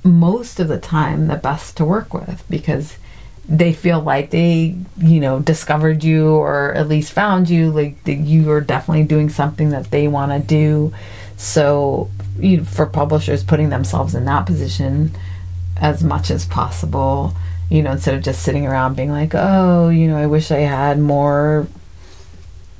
most 0.03 0.59
of 0.59 0.67
the 0.67 0.79
time 0.79 1.27
the 1.27 1.35
best 1.35 1.77
to 1.77 1.85
work 1.85 2.13
with 2.13 2.43
because 2.49 2.97
they 3.47 3.73
feel 3.73 3.99
like 3.99 4.29
they 4.29 4.75
you 4.97 5.19
know 5.19 5.39
discovered 5.39 6.03
you 6.03 6.29
or 6.29 6.73
at 6.73 6.87
least 6.87 7.11
found 7.11 7.49
you 7.49 7.69
like 7.71 8.01
that 8.05 8.13
you 8.13 8.49
are 8.51 8.61
definitely 8.61 9.03
doing 9.03 9.29
something 9.29 9.69
that 9.71 9.91
they 9.91 10.07
want 10.07 10.31
to 10.31 10.39
do. 10.39 10.93
So 11.37 12.09
you 12.39 12.63
for 12.63 12.85
publishers 12.85 13.43
putting 13.43 13.69
themselves 13.69 14.15
in 14.15 14.25
that 14.25 14.45
position 14.45 15.11
as 15.77 16.03
much 16.03 16.31
as 16.31 16.45
possible 16.45 17.35
you 17.69 17.81
know 17.81 17.91
instead 17.91 18.13
of 18.13 18.23
just 18.23 18.43
sitting 18.43 18.65
around 18.65 18.95
being 18.95 19.11
like 19.11 19.31
oh 19.33 19.89
you 19.89 20.07
know 20.07 20.17
i 20.17 20.25
wish 20.25 20.51
i 20.51 20.59
had 20.59 20.99
more 20.99 21.67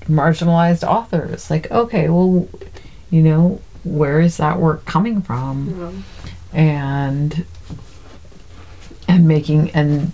marginalized 0.07 0.87
authors. 0.87 1.49
Like 1.49 1.69
okay 1.71 2.09
well 2.09 2.47
you 3.09 3.21
know 3.21 3.61
where 3.83 4.19
is 4.19 4.37
that 4.37 4.59
work 4.59 4.85
coming 4.85 5.21
from? 5.21 5.67
Mm-hmm. 5.67 6.57
And 6.57 7.45
and 9.07 9.27
making 9.27 9.71
and 9.71 10.13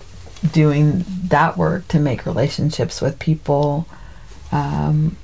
doing 0.51 1.05
that 1.25 1.57
work 1.57 1.87
to 1.89 1.99
make 1.99 2.25
relationships 2.25 3.01
with 3.01 3.19
people 3.19 3.87
um, 4.51 5.17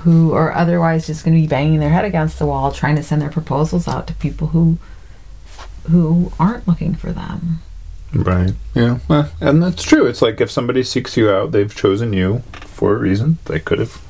who 0.00 0.32
are 0.32 0.52
otherwise 0.52 1.06
just 1.06 1.24
going 1.24 1.34
to 1.34 1.40
be 1.40 1.48
banging 1.48 1.80
their 1.80 1.90
head 1.90 2.04
against 2.04 2.38
the 2.38 2.46
wall 2.46 2.70
trying 2.70 2.96
to 2.96 3.02
send 3.02 3.20
their 3.20 3.30
proposals 3.30 3.88
out 3.88 4.06
to 4.06 4.14
people 4.14 4.48
who 4.48 4.78
who 5.90 6.30
aren't 6.38 6.68
looking 6.68 6.94
for 6.94 7.12
them 7.12 7.60
right 8.12 8.52
yeah 8.74 8.98
well, 9.08 9.30
and 9.40 9.62
that's 9.62 9.82
true 9.82 10.06
it's 10.06 10.22
like 10.22 10.40
if 10.40 10.50
somebody 10.50 10.82
seeks 10.82 11.16
you 11.16 11.30
out 11.30 11.52
they've 11.52 11.74
chosen 11.74 12.12
you 12.12 12.38
for 12.52 12.94
a 12.94 12.98
reason 12.98 13.38
they 13.46 13.58
could 13.58 13.78
have 13.78 14.02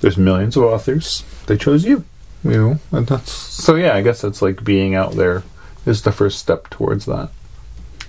there's 0.00 0.16
millions 0.16 0.56
of 0.56 0.62
authors 0.62 1.24
they 1.46 1.56
chose 1.56 1.84
you 1.84 2.04
you 2.42 2.50
know, 2.50 2.78
and 2.90 3.06
that's 3.06 3.32
so. 3.32 3.74
Yeah, 3.74 3.94
I 3.94 4.02
guess 4.02 4.24
it's 4.24 4.40
like 4.40 4.64
being 4.64 4.94
out 4.94 5.12
there 5.12 5.42
is 5.84 6.02
the 6.02 6.12
first 6.12 6.38
step 6.38 6.70
towards 6.70 7.04
that. 7.04 7.30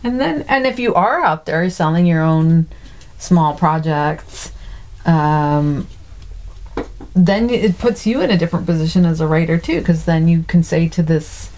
And 0.03 0.19
then, 0.19 0.43
and 0.47 0.65
if 0.65 0.79
you 0.79 0.93
are 0.95 1.23
out 1.23 1.45
there 1.45 1.69
selling 1.69 2.05
your 2.05 2.21
own 2.21 2.67
small 3.17 3.53
projects, 3.53 4.51
um, 5.05 5.87
then 7.13 7.49
it 7.49 7.77
puts 7.77 8.07
you 8.07 8.21
in 8.21 8.31
a 8.31 8.37
different 8.37 8.65
position 8.65 9.05
as 9.05 9.21
a 9.21 9.27
writer 9.27 9.57
too, 9.57 9.79
because 9.79 10.05
then 10.05 10.27
you 10.27 10.43
can 10.43 10.63
say 10.63 10.87
to 10.89 11.03
this 11.03 11.51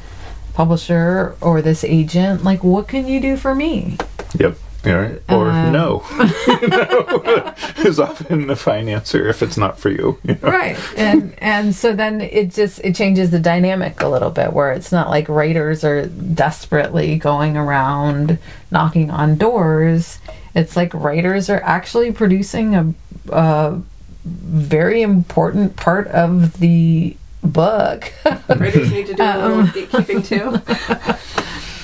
publisher 0.54 1.36
or 1.42 1.62
this 1.62 1.84
agent, 1.84 2.44
like, 2.44 2.64
"What 2.64 2.88
can 2.88 3.08
you 3.08 3.20
do 3.20 3.38
for 3.38 3.56
me?" 3.56 3.98
Yep. 4.38 4.58
Yeah, 4.86 4.94
right. 4.94 5.22
Or 5.30 5.50
Um, 5.50 5.72
no, 5.72 6.04
you 6.48 6.68
know, 6.68 7.54
is 7.78 8.00
often 8.00 8.48
the 8.48 8.56
fine 8.56 8.90
answer 8.90 9.28
if 9.30 9.42
it's 9.42 9.58
not 9.58 9.80
for 9.80 9.90
you. 9.90 10.20
you 10.24 10.38
know? 10.42 10.50
right 10.50 10.78
and 10.98 11.34
and 11.40 11.74
so 11.74 11.94
then 11.94 12.20
it 12.22 12.54
just 12.54 12.80
it 12.84 12.96
changes 12.96 13.32
the 13.32 13.40
dynamic 13.40 14.02
a 14.02 14.08
little 14.08 14.30
bit 14.30 14.52
where 14.54 14.72
it's 14.74 14.92
not 14.92 15.10
like 15.10 15.30
writers 15.30 15.84
are 15.84 16.06
desperately 16.08 17.18
going 17.18 17.56
around 17.56 18.38
knocking 18.72 19.10
on 19.10 19.36
doors 19.38 20.20
it's 20.56 20.76
like 20.76 20.94
writers 20.94 21.50
are 21.50 21.62
actually 21.64 22.12
producing 22.12 22.76
a, 22.76 22.94
a 23.32 23.82
very 24.26 25.02
important 25.02 25.76
part 25.76 26.08
of 26.08 26.60
the 26.60 27.16
book 27.44 28.12
Writers 28.50 28.92
need 28.92 29.08
to 29.08 29.14
do 29.16 29.24
a 29.24 29.48
little 29.48 29.64
gatekeeping 29.76 30.26
too. 30.26 30.62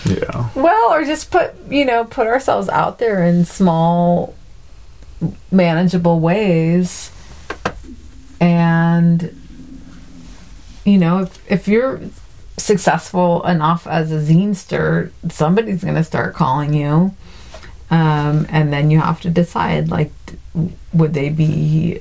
Yeah. 0.09 0.49
well 0.55 0.91
or 0.91 1.03
just 1.03 1.29
put 1.29 1.53
you 1.69 1.85
know 1.85 2.03
put 2.05 2.27
ourselves 2.27 2.67
out 2.69 2.99
there 2.99 3.23
in 3.23 3.45
small 3.45 4.33
manageable 5.51 6.19
ways 6.19 7.11
and 8.39 9.35
you 10.85 10.97
know 10.97 11.19
if 11.19 11.51
if 11.51 11.67
you're 11.67 12.01
successful 12.57 13.45
enough 13.45 13.87
as 13.87 14.11
a 14.11 14.15
zinester 14.15 15.11
somebody's 15.29 15.83
going 15.83 15.95
to 15.95 16.03
start 16.03 16.33
calling 16.33 16.73
you 16.73 17.13
um, 17.91 18.45
and 18.49 18.71
then 18.71 18.91
you 18.91 18.99
have 18.99 19.21
to 19.21 19.29
decide 19.29 19.89
like 19.89 20.11
would 20.93 21.13
they 21.13 21.29
be 21.29 21.99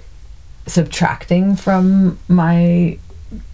subtracting 0.66 1.56
from 1.56 2.18
my 2.28 2.98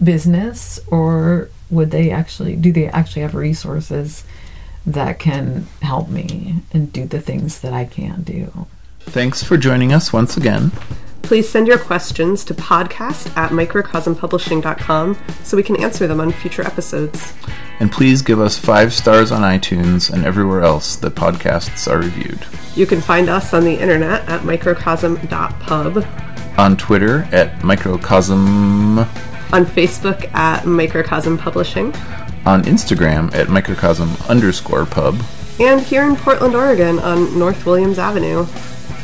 business 0.03 0.81
or 0.89 1.49
would 1.71 1.91
they 1.91 2.11
actually 2.11 2.57
do 2.57 2.73
they 2.73 2.87
actually 2.89 3.23
have 3.23 3.35
resources 3.35 4.25
that 4.87 5.19
can 5.19 5.67
help 5.83 6.09
me 6.09 6.57
and 6.73 6.93
do 6.93 7.07
the 7.07 7.21
things 7.21 7.61
that 7.61 7.73
I 7.73 7.85
can 7.85 8.23
do 8.23 8.67
Thanks 9.07 9.43
for 9.43 9.57
joining 9.57 9.93
us 9.93 10.13
once 10.13 10.37
again. 10.37 10.73
Please 11.23 11.49
send 11.49 11.69
your 11.69 11.79
questions 11.79 12.45
to 12.45 12.55
podcast 12.55 13.35
at 13.37 13.51
microcosmpublishing.com 13.51 15.19
so 15.43 15.57
we 15.57 15.63
can 15.63 15.81
answer 15.81 16.07
them 16.07 16.21
on 16.21 16.33
future 16.33 16.63
episodes. 16.63 17.33
And 17.81 17.93
please 17.93 18.23
give 18.23 18.41
us 18.41 18.59
five 18.59 18.93
stars 18.93 19.31
on 19.31 19.43
iTunes 19.43 20.13
and 20.13 20.25
everywhere 20.25 20.63
else 20.63 20.97
that 20.97 21.15
podcasts 21.15 21.91
are 21.91 21.99
reviewed. 21.99 22.47
You 22.75 22.87
can 22.87 23.01
find 23.01 23.29
us 23.29 23.55
on 23.55 23.65
the 23.65 23.75
internet 23.75 24.29
at 24.29 24.45
microcosm.pub, 24.45 26.07
On 26.59 26.77
Twitter 26.77 27.29
at 27.31 27.63
microcosm, 27.63 28.99
on 28.99 29.65
Facebook 29.67 30.35
at 30.35 30.67
Microcosm 30.67 31.39
Publishing, 31.39 31.93
on 32.47 32.63
Instagram 32.65 33.35
at 33.35 33.49
microcosm 33.49 34.17
underscore 34.29 34.87
pub. 34.87 35.21
and 35.61 35.81
here 35.81 36.03
in 36.03 36.17
Portland, 36.17 36.55
Oregon 36.55 36.99
on 36.99 37.39
North 37.39 37.65
Williams 37.67 37.99
Avenue. 37.99 38.45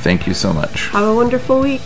Thank 0.03 0.27
you 0.27 0.35
so 0.35 0.53
much. 0.53 0.89
Have 0.89 1.07
a 1.07 1.15
wonderful 1.15 1.61
week. 1.61 1.83